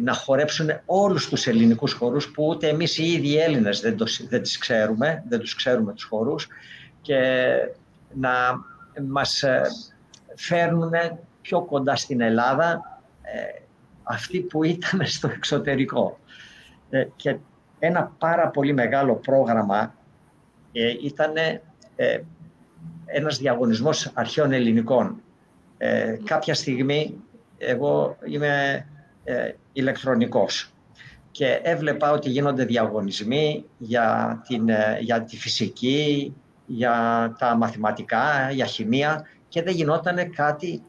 να 0.03 0.13
χορέψουν 0.13 0.69
όλους 0.85 1.29
τους 1.29 1.47
ελληνικούς 1.47 1.93
χορούς 1.93 2.31
που 2.31 2.47
ούτε 2.47 2.67
εμείς 2.67 2.97
οι 2.97 3.11
ίδιοι 3.11 3.37
Έλληνες 3.37 3.79
δεν, 3.79 3.97
το, 3.97 4.05
δεν, 4.29 4.41
τις 4.41 4.57
ξέρουμε, 4.57 5.23
δεν 5.27 5.39
τους 5.39 5.55
ξέρουμε 5.55 5.93
τους 5.93 6.03
χορούς 6.03 6.47
και 7.01 7.19
να 8.13 8.31
μας 9.07 9.43
φέρνουν 10.35 10.91
πιο 11.41 11.61
κοντά 11.61 11.95
στην 11.95 12.21
Ελλάδα 12.21 12.95
αυτοί 14.05 14.39
που 14.39 14.63
ήταν 14.63 15.05
στο 15.05 15.27
εξωτερικό. 15.27 16.19
Ε, 16.89 17.07
και 17.15 17.37
ένα 17.79 18.11
πάρα 18.17 18.47
πολύ 18.47 18.73
μεγάλο 18.73 19.15
πρόγραμμα 19.15 19.93
ε, 20.77 20.95
ήταν 21.01 21.33
ε, 21.95 22.19
ένας 23.05 23.37
διαγωνισμός 23.37 24.11
αρχαίων 24.13 24.51
ελληνικών. 24.51 25.21
Ε, 25.77 26.17
κάποια 26.23 26.53
στιγμή 26.53 27.15
εγώ 27.57 28.17
είμαι 28.25 28.85
ε, 29.23 29.51
ηλεκτρονικός 29.73 30.73
και 31.31 31.59
έβλεπα 31.63 32.11
ότι 32.11 32.29
γίνονται 32.29 32.65
διαγωνισμοί 32.65 33.65
για, 33.77 34.41
την, 34.47 34.69
για 34.99 35.23
τη 35.23 35.37
φυσική, 35.37 36.33
για 36.65 36.95
τα 37.39 37.55
μαθηματικά, 37.55 38.51
για 38.51 38.65
χημεία 38.65 39.25
και 39.47 39.63
δεν 39.63 39.73
γινόταν 39.73 40.31
κάτι 40.31 40.83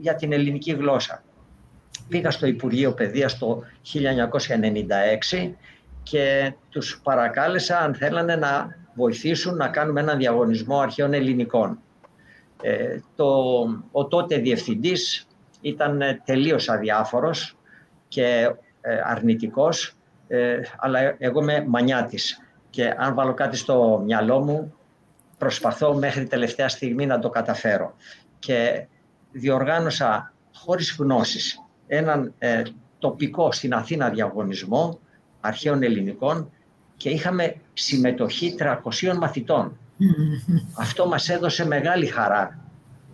για 0.00 0.14
την 0.14 0.32
ελληνική 0.32 0.72
γλώσσα 0.72 1.22
πήγα 2.08 2.30
στο 2.30 2.46
Υπουργείο 2.46 2.92
Παιδείας 2.92 3.38
το 3.38 3.62
1996 3.92 5.52
και 6.02 6.52
τους 6.68 7.00
παρακάλεσα 7.02 7.78
αν 7.78 7.94
θέλανε 7.94 8.36
να 8.36 8.76
βοηθήσουν 8.94 9.56
να 9.56 9.68
κάνουμε 9.68 10.00
ένα 10.00 10.14
διαγωνισμό 10.14 10.78
αρχαίων 10.78 11.12
ελληνικών. 11.12 11.78
Ε, 12.62 12.98
το, 13.16 13.34
ο 13.92 14.06
τότε 14.06 14.36
διευθυντής 14.36 15.26
ήταν 15.60 16.00
τελείως 16.24 16.68
αδιάφορος 16.68 17.56
και 18.08 18.54
ε, 18.80 19.00
αρνητικός, 19.04 19.96
ε, 20.28 20.60
αλλά 20.76 21.14
εγώ 21.18 21.40
είμαι 21.40 21.64
μανιάτης 21.68 22.40
και 22.70 22.94
αν 22.96 23.14
βάλω 23.14 23.34
κάτι 23.34 23.56
στο 23.56 24.02
μυαλό 24.04 24.40
μου 24.40 24.74
προσπαθώ 25.38 25.94
μέχρι 25.94 26.26
τελευταία 26.26 26.68
στιγμή 26.68 27.06
να 27.06 27.18
το 27.18 27.28
καταφέρω. 27.28 27.94
Και 28.38 28.86
διοργάνωσα 29.32 30.32
χωρίς 30.54 30.96
γνώσεις 30.98 31.62
έναν 31.86 32.34
ε, 32.38 32.62
τοπικό 32.98 33.52
στην 33.52 33.74
Αθήνα 33.74 34.08
διαγωνισμό 34.08 34.98
αρχαίων 35.40 35.82
ελληνικών 35.82 36.50
και 37.02 37.10
είχαμε 37.10 37.54
συμμετοχή 37.72 38.54
300 38.58 39.16
μαθητών. 39.18 39.76
Αυτό 40.84 41.06
μας 41.06 41.28
έδωσε 41.28 41.66
μεγάλη 41.66 42.06
χαρά. 42.06 42.58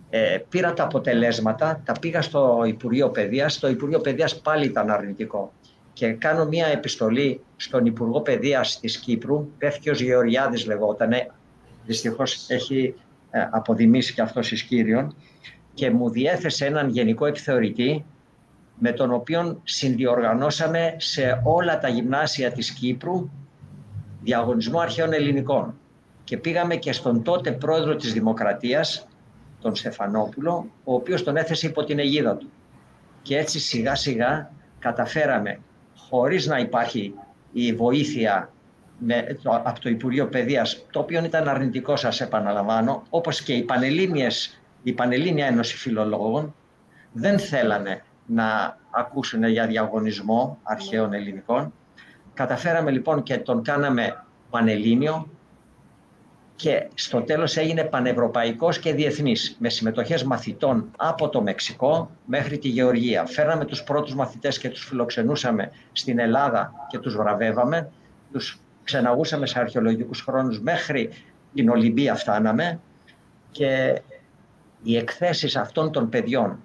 Ε, 0.09 0.37
πήρα 0.49 0.73
τα 0.73 0.83
αποτελέσματα, 0.83 1.81
τα 1.85 1.93
πήγα 2.01 2.21
στο 2.21 2.63
Υπουργείο 2.67 3.09
Παιδείας, 3.09 3.59
το 3.59 3.67
Υπουργείο 3.67 3.99
Παιδείας 3.99 4.41
πάλι 4.41 4.65
ήταν 4.65 4.89
αρνητικό. 4.89 5.53
Και 5.93 6.11
κάνω 6.11 6.45
μια 6.45 6.67
επιστολή 6.67 7.41
στον 7.55 7.85
Υπουργό 7.85 8.21
Παιδείας 8.21 8.79
της 8.79 8.97
Κύπρου, 8.97 9.51
Πέφτιος 9.57 10.01
Γεωργιάδης 10.01 10.65
λεγότανε, 10.65 11.31
δυστυχώς 11.85 12.49
έχει 12.49 12.95
ε, 13.31 13.47
αποδημήσει 13.51 14.13
και 14.13 14.21
αυτός 14.21 14.51
εις 14.51 14.63
Κύριον, 14.63 15.15
και 15.73 15.91
μου 15.91 16.09
διέθεσε 16.09 16.65
έναν 16.65 16.89
γενικό 16.89 17.25
επιθεωρητή 17.25 18.05
με 18.79 18.91
τον 18.91 19.13
οποίο 19.13 19.61
συνδιοργανώσαμε 19.63 20.95
σε 20.97 21.41
όλα 21.43 21.79
τα 21.79 21.87
γυμνάσια 21.87 22.51
της 22.51 22.71
Κύπρου 22.71 23.29
διαγωνισμό 24.21 24.79
αρχαίων 24.79 25.13
ελληνικών. 25.13 25.79
Και 26.23 26.37
πήγαμε 26.37 26.75
και 26.75 26.91
στον 26.91 27.23
τότε 27.23 27.51
πρόεδρο 27.51 27.95
της 27.95 28.13
Δημοκρατίας, 28.13 29.07
τον 29.61 29.75
Στεφανόπουλο, 29.75 30.69
ο 30.83 30.93
οποίος 30.93 31.23
τον 31.23 31.37
έθεσε 31.37 31.67
υπό 31.67 31.83
την 31.83 31.99
αιγίδα 31.99 32.35
του. 32.35 32.49
Και 33.21 33.37
έτσι 33.37 33.59
σιγά 33.59 33.95
σιγά 33.95 34.51
καταφέραμε, 34.79 35.59
χωρίς 35.95 36.47
να 36.47 36.57
υπάρχει 36.57 37.13
η 37.51 37.73
βοήθεια 37.73 38.51
με, 38.97 39.37
το, 39.43 39.61
από 39.63 39.79
το 39.79 39.89
Υπουργείο 39.89 40.27
Παιδείας, 40.27 40.85
το 40.91 40.99
οποίο 40.99 41.23
ήταν 41.23 41.47
αρνητικό 41.47 41.95
σας 41.95 42.21
επαναλαμβάνω, 42.21 43.03
όπως 43.09 43.41
και 43.41 43.53
οι 43.53 43.63
Πανελλήνιες, 43.63 44.61
η 44.83 44.93
Πανελλήνια 44.93 45.45
Ένωση 45.45 45.77
Φιλολόγων, 45.77 46.55
δεν 47.11 47.39
θέλανε 47.39 48.03
να 48.25 48.77
ακούσουν 48.91 49.43
για 49.43 49.67
διαγωνισμό 49.67 50.57
αρχαίων 50.63 51.13
ελληνικών. 51.13 51.73
Καταφέραμε 52.39 52.91
λοιπόν 52.91 53.23
και 53.23 53.37
τον 53.37 53.63
κάναμε 53.63 54.23
πανελλήνιο 54.49 55.29
και 56.55 56.87
στο 56.93 57.21
τέλος 57.21 57.57
έγινε 57.57 57.83
πανευρωπαϊκός 57.83 58.79
και 58.79 58.93
διεθνής 58.93 59.55
με 59.59 59.69
συμμετοχές 59.69 60.23
μαθητών 60.23 60.91
από 60.97 61.29
το 61.29 61.41
Μεξικό 61.41 62.11
μέχρι 62.25 62.57
τη 62.57 62.67
Γεωργία. 62.67 63.25
Φέραμε 63.25 63.65
τους 63.65 63.83
πρώτους 63.83 64.15
μαθητές 64.15 64.59
και 64.59 64.69
τους 64.69 64.85
φιλοξενούσαμε 64.85 65.71
στην 65.91 66.19
Ελλάδα 66.19 66.73
και 66.89 66.99
τους 66.99 67.15
βραβεύαμε. 67.15 67.89
Τους 68.31 68.59
ξεναγούσαμε 68.83 69.45
σε 69.45 69.59
αρχαιολογικούς 69.59 70.21
χρόνους 70.21 70.59
μέχρι 70.59 71.09
την 71.53 71.69
Ολυμπία 71.69 72.15
φτάναμε 72.15 72.79
και 73.51 74.01
οι 74.83 74.97
εκθέσεις 74.97 75.55
αυτών 75.55 75.91
των 75.91 76.09
παιδιών 76.09 76.59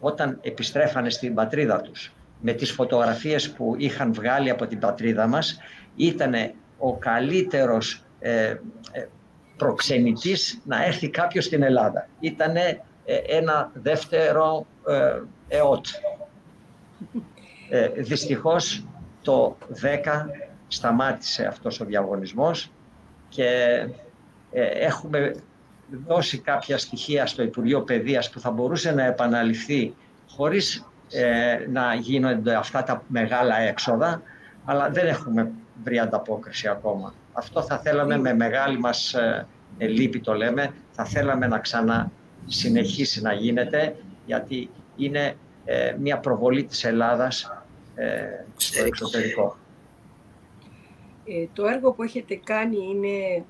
όταν 0.00 0.38
επιστρέφανε 0.42 1.10
στην 1.10 1.34
πατρίδα 1.34 1.80
τους 1.80 2.12
με 2.40 2.52
τις 2.52 2.70
φωτογραφίες 2.70 3.50
που 3.50 3.74
είχαν 3.78 4.12
βγάλει 4.12 4.50
από 4.50 4.66
την 4.66 4.78
πατρίδα 4.78 5.26
μας 5.26 5.58
ήταν 5.96 6.34
ο 6.78 6.96
καλύτερος 6.96 8.04
ε, 8.18 8.48
ε, 8.92 9.06
προξενητής 9.56 10.60
να 10.64 10.84
έρθει 10.84 11.08
κάποιος 11.08 11.44
στην 11.44 11.62
Ελλάδα. 11.62 12.08
Ήταν 12.20 12.56
ε, 12.56 12.80
ένα 13.26 13.70
δεύτερο 13.74 14.66
ε, 14.88 15.20
ΕΟΤ. 15.48 15.86
Ε, 17.70 17.88
δυστυχώς 17.88 18.84
το 19.22 19.56
10 19.82 20.26
σταμάτησε 20.68 21.44
αυτός 21.44 21.80
ο 21.80 21.84
διαγωνισμός 21.84 22.70
και 23.28 23.46
ε, 24.52 24.62
έχουμε 24.62 25.34
δώσει 26.06 26.38
κάποια 26.38 26.78
στοιχεία 26.78 27.26
στο 27.26 27.42
Υπουργείο 27.42 27.82
Παιδείας 27.82 28.30
που 28.30 28.40
θα 28.40 28.50
μπορούσε 28.50 28.92
να 28.92 29.04
επαναληφθεί 29.04 29.94
χωρίς 30.28 30.89
να 31.70 31.94
γίνονται 31.94 32.54
αυτά 32.54 32.82
τα 32.82 33.02
μεγάλα 33.06 33.58
έξοδα, 33.58 34.22
αλλά 34.64 34.90
δεν 34.90 35.06
έχουμε 35.06 35.50
βρει 35.84 35.98
ανταπόκριση 35.98 36.68
ακόμα. 36.68 37.14
Αυτό 37.32 37.62
θα 37.62 37.78
θέλαμε 37.78 38.18
με 38.18 38.34
μεγάλη 38.34 38.78
μας 38.78 39.14
ε, 39.14 39.46
λύπη 39.78 40.20
το 40.20 40.34
λέμε, 40.34 40.74
θα 40.92 41.04
θέλαμε 41.04 41.46
να 41.46 41.58
ξανά 41.58 42.10
συνεχίσει 42.46 43.20
να 43.20 43.32
γίνεται, 43.32 43.96
γιατί 44.26 44.70
είναι 44.96 45.36
ε, 45.64 45.94
μια 45.98 46.18
προβολή 46.18 46.64
της 46.64 46.84
Ελλάδας 46.84 47.50
ε, 47.94 48.44
στο 48.56 48.84
εξωτερικό. 48.84 49.56
Ε, 51.24 51.46
το 51.52 51.66
έργο 51.66 51.92
που 51.92 52.02
έχετε 52.02 52.40
κάνει 52.44 52.76
είναι, 52.76 53.44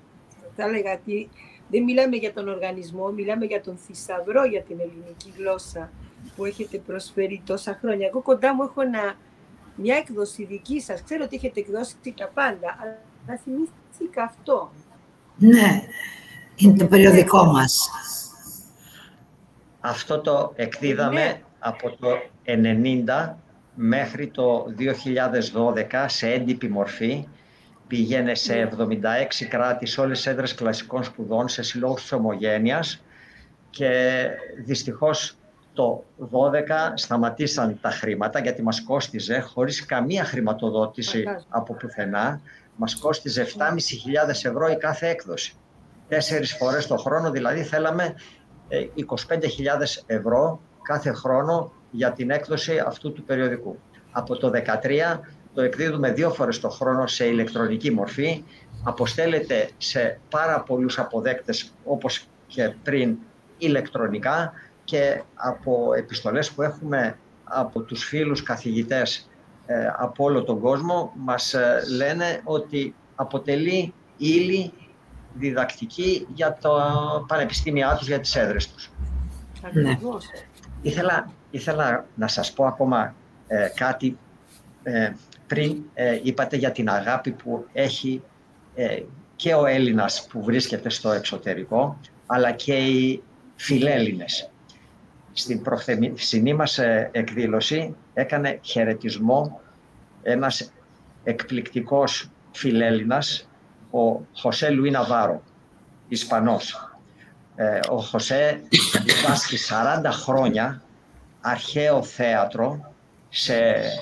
θα 0.56 0.64
έλεγα, 0.64 0.92
ότι 0.92 1.28
δεν 1.68 1.82
μιλάμε 1.82 2.16
για 2.16 2.32
τον 2.32 2.48
οργανισμό, 2.48 3.08
μιλάμε 3.08 3.44
για 3.44 3.60
τον 3.60 3.76
θησαυρό 3.76 4.44
για 4.44 4.62
την 4.62 4.80
ελληνική 4.80 5.32
γλώσσα 5.36 5.90
που 6.36 6.44
έχετε 6.44 6.78
προσφέρει 6.78 7.42
τόσα 7.46 7.78
χρόνια. 7.80 8.06
Εγώ 8.06 8.20
κοντά 8.20 8.54
μου 8.54 8.62
έχω 8.62 8.82
μια 9.74 9.96
έκδοση 9.96 10.44
δική 10.44 10.80
σας. 10.80 11.02
Ξέρω 11.02 11.24
ότι 11.24 11.36
έχετε 11.36 11.60
εκδώσει 11.60 11.94
τα 12.16 12.30
πάντα, 12.34 12.76
αλλά 12.80 13.40
θυμήθηκα 13.44 14.22
αυτό. 14.22 14.72
Ναι, 15.36 15.82
είναι 16.56 16.76
το 16.76 16.86
περιοδικό 16.86 17.44
μας. 17.44 17.90
Αυτό 19.80 20.20
το 20.20 20.52
εκδίδαμε 20.56 21.24
ναι. 21.24 21.40
από 21.58 21.96
το 21.96 22.08
90 22.44 23.34
μέχρι 23.74 24.28
το 24.28 24.64
2012 25.90 26.04
σε 26.06 26.28
έντυπη 26.28 26.68
μορφή. 26.68 27.28
Πήγαινε 27.86 28.34
σε 28.34 28.68
76 28.78 28.88
ναι. 28.90 29.48
κράτη, 29.48 29.86
σε 29.86 30.00
όλες 30.00 30.16
τις 30.16 30.26
έδρες 30.26 30.54
κλασικών 30.54 31.04
σπουδών, 31.04 31.48
σε 31.48 31.62
συλλόγους 31.62 32.00
της 32.00 32.12
ομογένειας 32.12 33.02
και 33.70 33.90
δυστυχώς 34.64 35.36
το 35.80 36.04
12 36.18 36.92
σταματήσαν 36.94 37.78
τα 37.80 37.90
χρήματα 37.90 38.40
γιατί 38.40 38.62
μας 38.62 38.82
κόστιζε 38.82 39.40
χωρίς 39.40 39.86
καμία 39.86 40.24
χρηματοδότηση 40.24 41.24
από 41.48 41.74
πουθενά 41.74 42.40
μας 42.76 42.98
κόστιζε 42.98 43.46
7.500 43.46 43.48
ευρώ 44.28 44.68
η 44.68 44.76
κάθε 44.76 45.08
έκδοση. 45.08 45.54
Τέσσερις 46.08 46.56
φορές 46.56 46.86
το 46.86 46.96
χρόνο, 46.96 47.30
δηλαδή 47.30 47.62
θέλαμε 47.62 48.14
25.000 48.68 48.76
ε, 50.06 50.16
ευρώ 50.16 50.60
κάθε 50.82 51.12
χρόνο 51.12 51.72
για 51.90 52.12
την 52.12 52.30
έκδοση 52.30 52.78
αυτού 52.86 53.12
του 53.12 53.24
περιοδικού. 53.24 53.78
Από 54.10 54.36
το 54.36 54.50
2013 55.14 55.18
το 55.54 55.62
εκδίδουμε 55.62 56.12
δύο 56.12 56.30
φορές 56.30 56.60
το 56.60 56.68
χρόνο 56.68 57.06
σε 57.06 57.26
ηλεκτρονική 57.26 57.90
μορφή, 57.90 58.44
αποστέλλεται 58.84 59.70
σε 59.78 60.20
πάρα 60.30 60.60
πολλούς 60.60 60.98
αποδέκτες 60.98 61.72
όπως 61.84 62.26
και 62.46 62.74
πριν 62.82 63.16
ηλεκτρονικά 63.58 64.52
και 64.90 65.22
από 65.34 65.94
επιστολές 65.96 66.50
που 66.50 66.62
έχουμε 66.62 67.18
από 67.44 67.80
τους 67.80 68.04
φίλους 68.04 68.42
καθηγητές 68.42 69.28
ε, 69.66 69.86
από 69.98 70.24
όλο 70.24 70.42
τον 70.42 70.60
κόσμο 70.60 71.12
μας 71.16 71.54
ε, 71.54 71.82
λένε 71.96 72.40
ότι 72.44 72.94
αποτελεί 73.14 73.94
ύλη 74.16 74.72
διδακτική 75.34 76.26
για 76.34 76.58
το 76.60 76.80
πανεπιστήμια 77.26 77.96
τους, 77.98 78.06
για 78.06 78.20
τις 78.20 78.36
έδρες 78.36 78.70
τους. 78.72 78.90
Ναι. 79.72 79.98
Ήθελα, 80.82 81.30
ήθελα 81.50 82.06
να 82.14 82.28
σας 82.28 82.52
πω 82.52 82.64
ακόμα 82.64 83.14
ε, 83.46 83.68
κάτι 83.74 84.18
πριν 85.46 85.82
είπατε 86.22 86.56
για 86.56 86.72
την 86.72 86.88
αγάπη 86.88 87.30
που 87.30 87.66
έχει 87.72 88.22
και 89.36 89.54
ο 89.54 89.66
Έλληνας 89.66 90.26
που 90.26 90.44
βρίσκεται 90.44 90.90
στο 90.90 91.10
εξωτερικό 91.10 91.98
αλλά 92.26 92.52
και 92.52 92.74
οι 92.74 93.22
φιλέλληνες. 93.56 94.50
Στην 95.32 95.62
προθεσινή 95.62 96.54
μας 96.54 96.78
εκδήλωση 97.10 97.96
έκανε 98.14 98.58
χαιρετισμό 98.62 99.60
ένας 100.22 100.72
εκπληκτικός 101.24 102.30
φιλέλληνας, 102.52 103.48
ο 103.90 104.20
Χωσέ 104.32 104.70
Λουί 104.70 104.90
Ναβάρο, 104.90 105.42
Ισπανός. 106.08 106.90
Ε, 107.56 107.80
ο 107.90 108.00
Χωσέ 108.00 108.62
διδάσκει 109.04 109.56
40 110.04 110.10
χρόνια 110.10 110.82
αρχαίο 111.40 112.02
θέατρο 112.02 112.94
σε 113.28 113.54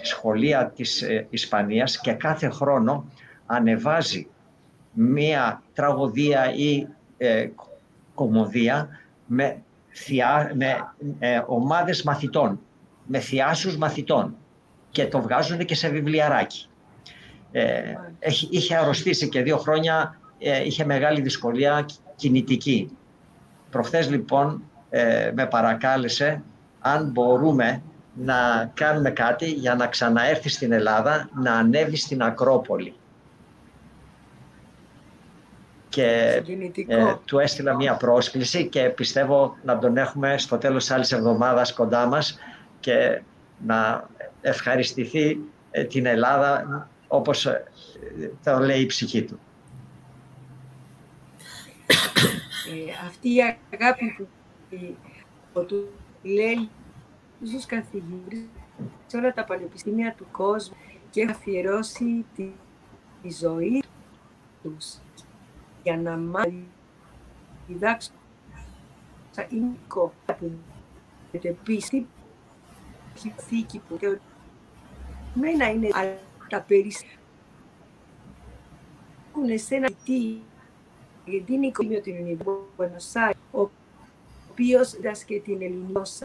σχολεία 0.03 0.73
της 0.77 1.03
ε, 1.03 1.27
Ισπανίας 1.31 2.01
και 2.01 2.13
κάθε 2.13 2.49
χρόνο 2.49 3.05
ανεβάζει 3.47 4.27
μία 4.93 5.63
τραγωδία 5.75 6.55
ή 6.55 6.87
ε, 7.17 7.49
κομμωδία 8.15 8.89
με, 9.27 9.63
θεία, 9.91 10.53
με 10.55 10.95
ε, 11.19 11.43
ομάδες 11.47 12.03
μαθητών 12.03 12.61
με 13.09 13.19
θειάσους 13.19 13.77
μαθητών 13.77 14.37
και 14.91 15.07
το 15.07 15.21
βγάζουν 15.21 15.59
και 15.65 15.75
σε 15.75 15.89
βιβλιαράκι. 15.89 16.69
Ε, 17.53 17.95
είχε 18.51 18.77
αρρωστήσει 18.77 19.29
και 19.29 19.43
δύο 19.43 19.57
χρόνια, 19.57 20.19
ε, 20.39 20.65
είχε 20.65 20.85
μεγάλη 20.85 21.21
δυσκολία 21.21 21.87
κινητική. 22.17 22.97
Προχθές 23.71 24.11
λοιπόν 24.11 24.63
ε, 24.91 25.31
με 25.35 25.47
παρακάλεσε 25.47 26.43
αν 26.81 27.11
μπορούμε 27.11 27.83
να 28.15 28.71
κάνουμε 28.75 29.11
κάτι 29.11 29.51
για 29.51 29.75
να 29.75 29.87
ξαναέρθει 29.87 30.49
στην 30.49 30.73
Ελλάδα, 30.73 31.29
να 31.35 31.53
ανέβει 31.53 31.97
στην 31.97 32.23
Ακρόπολη. 32.23 32.95
Και 35.99 36.43
ε, 36.87 37.15
του 37.25 37.39
έστειλα 37.39 37.75
μία 37.77 37.97
πρόσκληση 37.97 38.67
και 38.67 38.89
πιστεύω 38.89 39.57
να 39.63 39.79
τον 39.79 39.97
έχουμε 39.97 40.39
στο 40.39 40.59
τέλος 40.59 40.85
της 40.85 40.95
άλλης 40.95 41.13
εβδομάδας 41.13 41.73
κοντά 41.73 42.07
μας 42.07 42.39
και 42.81 43.23
να 43.67 44.09
ευχαριστηθεί 44.41 45.39
ε, 45.71 45.85
την 45.85 46.07
Ελλάδα 46.07 46.89
όπως 47.09 47.47
ε, 47.47 47.65
το 48.45 48.59
λέει 48.59 48.81
η 48.81 48.87
ψυχή 48.87 49.23
του. 49.23 49.41
Ε, 51.87 53.07
αυτή 53.07 53.29
η 53.29 53.57
αγάπη 53.73 54.29
που 55.53 55.65
του 55.67 55.89
λέει 56.23 56.69
στους 57.45 57.67
καθηγητές 57.67 58.39
σε 59.07 59.17
όλα 59.17 59.33
τα 59.33 59.45
πανεπιστήμια 59.45 60.15
του 60.17 60.27
κόσμου 60.31 60.77
και 61.11 61.27
αφιερώσει 61.31 62.25
τη, 62.37 62.49
τη 63.23 63.33
ζωή 63.33 63.83
τους 64.63 64.97
για 65.89 65.97
να 65.97 66.17
μάθει. 66.17 66.67
Διδάξουν 67.67 68.15
είναι 69.51 69.77
που 69.89 71.57
πίστη 71.65 72.07
θήκη 73.37 73.79
που 73.89 73.97
και 73.97 74.19
μένα 75.35 75.71
είναι 75.71 75.89
τα 76.49 76.61
περιστατικά. 76.61 77.13
Έχουν 79.31 79.59
σε 79.59 79.75
ένα 79.75 79.89
τι; 80.05 80.37
Γιατί 81.25 81.53
είναι 81.53 81.67
οικογένειο 81.67 82.01
την 82.01 82.17
Ιωνική 82.17 82.45
ο 83.51 83.71
οποίος 84.51 85.01
δάσκε 85.01 85.41
την 85.41 85.63
ελληνική 85.63 86.25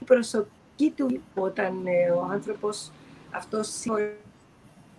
η 0.00 0.04
προσωπική 0.04 0.90
του 0.96 1.20
όταν 1.34 1.86
ε, 1.86 2.10
ο 2.10 2.22
άνθρωπος 2.30 2.90
αυτός 3.30 3.84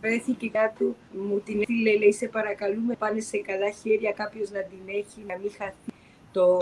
βρέθηκε 0.06 0.50
κάτω, 0.50 0.96
μου 1.12 1.39
την 1.39 1.60
έστειλε, 1.60 1.98
λέει, 1.98 2.13
σε 2.13 2.28
παρακαλούμε, 2.28 2.96
πάνε 2.96 3.20
σε 3.20 3.38
καλά 3.38 3.72
χέρια, 3.72 4.12
κάποιος 4.12 4.52
να 4.52 4.62
την 4.63 4.80
έχει, 4.88 5.26
να 5.28 5.38
μην 5.38 5.52
χαθεί 5.58 5.94
το... 6.32 6.60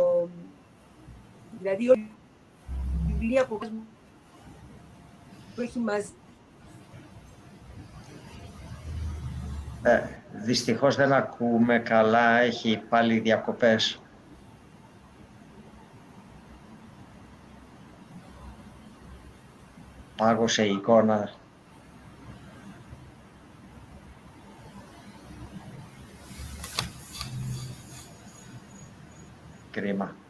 Δηλαδή, 1.60 2.08
βιβλία 3.08 3.46
που, 3.46 3.60
που 5.56 5.62
έχει 5.62 5.80
μαζί 5.80 6.14
Ε, 9.86 10.02
δυστυχώς 10.32 10.96
δεν 10.96 11.14
ακούμε 11.14 11.80
καλά, 11.80 12.40
έχει 12.40 12.82
πάλι 12.90 13.20
διακοπές. 13.20 14.02
Πάγωσε 20.16 20.66
η 20.66 20.72
εικόνα. 20.72 21.43
Κρίμα. 29.84 30.23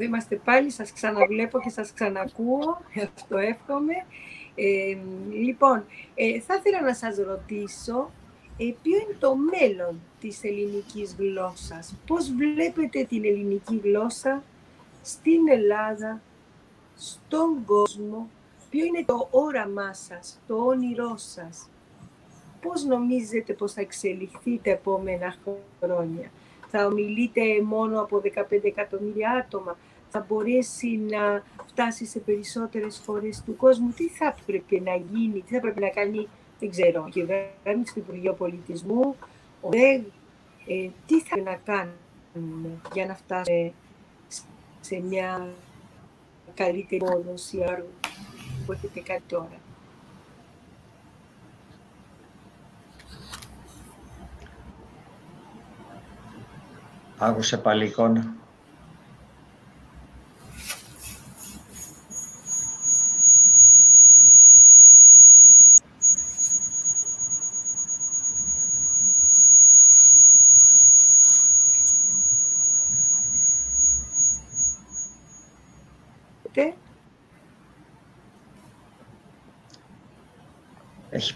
Εδώ 0.00 0.08
είμαστε 0.08 0.36
πάλι, 0.44 0.70
σας 0.70 0.92
ξαναβλέπω 0.92 1.60
και 1.60 1.70
σας 1.70 1.92
ξανακούω, 1.92 2.80
αυτό 3.14 3.38
εύχομαι. 3.38 3.94
Ε, 4.54 4.96
λοιπόν, 5.32 5.84
ε, 6.14 6.40
θα 6.40 6.54
ήθελα 6.54 6.80
να 6.82 6.94
σας 6.94 7.16
ρωτήσω 7.16 8.10
ε, 8.56 8.74
ποιο 8.82 8.96
είναι 8.96 9.16
το 9.18 9.34
μέλλον 9.36 10.00
της 10.20 10.44
ελληνικής 10.44 11.16
γλώσσας; 11.18 11.94
Πώς 12.06 12.32
βλέπετε 12.32 13.04
την 13.04 13.24
ελληνική 13.24 13.80
γλώσσα 13.84 14.42
στην 15.02 15.48
Ελλάδα, 15.50 16.20
στον 16.96 17.64
κόσμο, 17.64 18.28
ποιο 18.70 18.84
είναι 18.84 19.04
το 19.06 19.28
όραμά 19.30 19.94
σας, 19.94 20.40
το 20.46 20.54
όνειρό 20.54 21.16
σας; 21.16 21.68
Πώς 22.60 22.84
νομίζετε 22.84 23.52
πως 23.52 23.72
θα 23.72 23.80
εξελιχθεί 23.80 24.60
τα 24.62 24.70
επόμενα 24.70 25.34
χρόνια; 25.80 26.30
Θα 26.68 26.86
ομιλείτε 26.86 27.62
μόνο 27.62 28.00
από 28.00 28.18
15 28.18 28.64
εκατομμύρια 28.64 29.30
άτομα, 29.30 29.76
θα 30.10 30.24
μπορέσει 30.28 30.96
να 30.96 31.42
φτάσεις 31.66 32.10
σε 32.10 32.18
περισσότερες 32.18 33.02
χώρες 33.06 33.42
του 33.46 33.56
κόσμου. 33.56 33.88
Τι 33.88 34.08
θα 34.08 34.34
πρέπει 34.46 34.80
να 34.80 34.94
γίνει, 34.94 35.40
τι 35.40 35.54
θα 35.54 35.60
πρέπει 35.60 35.80
να 35.80 35.88
κάνει, 35.88 36.28
δεν 36.58 36.70
ξέρω, 36.70 37.04
η 37.06 37.10
κυβέρνηση 37.10 37.92
του 37.94 37.98
Υπουργείου 37.98 38.34
Πολιτισμού, 38.38 39.16
ο 39.60 39.68
ΔΕΓ, 39.68 40.02
ε, 40.66 40.88
τι 41.06 41.20
θα 41.20 41.28
πρέπει 41.34 41.48
να 41.48 41.56
κάνουμε 41.64 42.68
για 42.92 43.06
να 43.06 43.14
φτάσουμε 43.14 43.72
σε 44.80 45.00
μια 45.00 45.48
καλύτερη 46.54 47.02
μόνωση 47.04 47.58
που 48.66 48.72
έχετε 48.72 49.00
κάνει 49.00 49.22
τώρα. 49.26 49.58
Άκουσε 57.18 57.58
πάλι 57.58 57.86
εικόνα. 57.86 58.39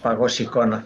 Έχει 0.05 0.13
παγώσει 0.13 0.43
εικόνα. 0.43 0.85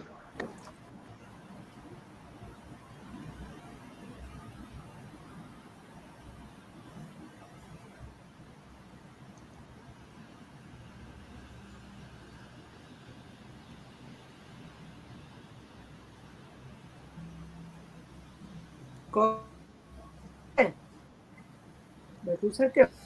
ακούσατε. 22.42 22.80
Όχι. 22.80 22.99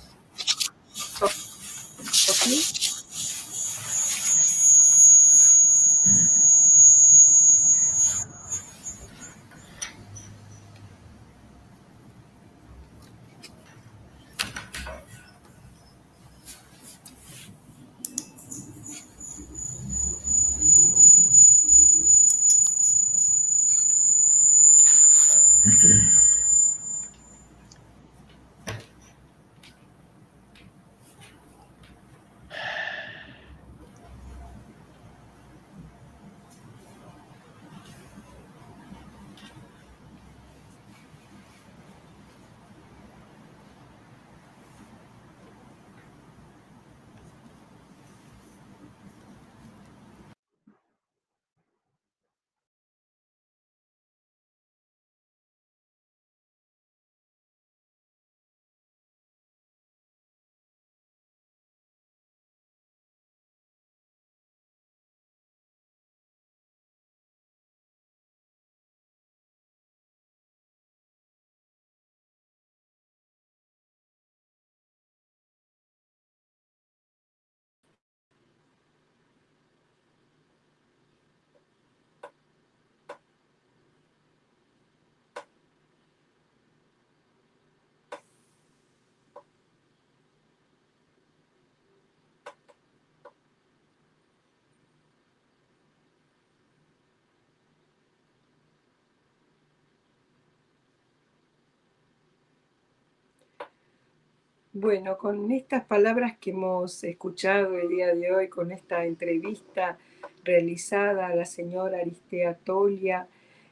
Bueno, 104.76 105.18
con 105.18 105.52
estas 105.52 105.84
palabras 105.84 106.36
que 106.36 106.50
hemos 106.50 107.04
escuchado 107.04 107.78
el 107.78 107.90
día 107.90 108.12
de 108.12 108.32
hoy, 108.32 108.48
con 108.48 108.72
esta 108.72 109.04
entrevista 109.04 109.98
realizada 110.42 111.28
a 111.28 111.36
la 111.36 111.44
señora 111.44 111.98
Aristea 111.98 112.54
Tolia 112.54 113.28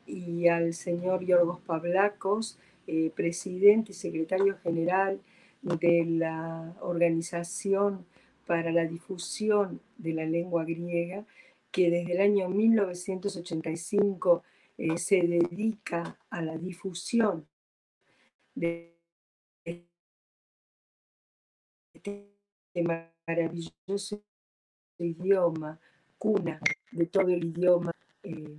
y 0.07 0.47
al 0.47 0.75
señor 0.75 1.25
Yorgos 1.25 1.59
Pavlakos, 1.63 2.57
eh, 2.87 3.11
presidente 3.17 3.91
y 3.91 3.95
secretario 3.97 4.57
general 4.59 5.21
de 5.61 6.05
la 6.07 6.73
Organización 6.81 8.07
para 8.47 8.71
la 8.71 8.85
Difusión 8.85 9.81
de 9.99 10.13
la 10.13 10.25
Lengua 10.25 10.65
Griega, 10.65 11.25
que 11.73 11.91
desde 11.91 12.13
el 12.13 12.21
año 12.21 12.49
1985 12.49 14.45
eh, 14.79 14.97
se 14.99 15.21
dedica 15.23 16.17
a 16.31 16.43
la 16.43 16.57
difusión 16.59 17.49
de 18.55 19.02
este 22.03 22.83
maravilloso 23.27 24.23
idioma 24.99 25.79
cuna 26.19 26.61
de 26.91 27.07
todo 27.07 27.29
el 27.29 27.45
idioma. 27.45 27.93
Eh, 28.23 28.59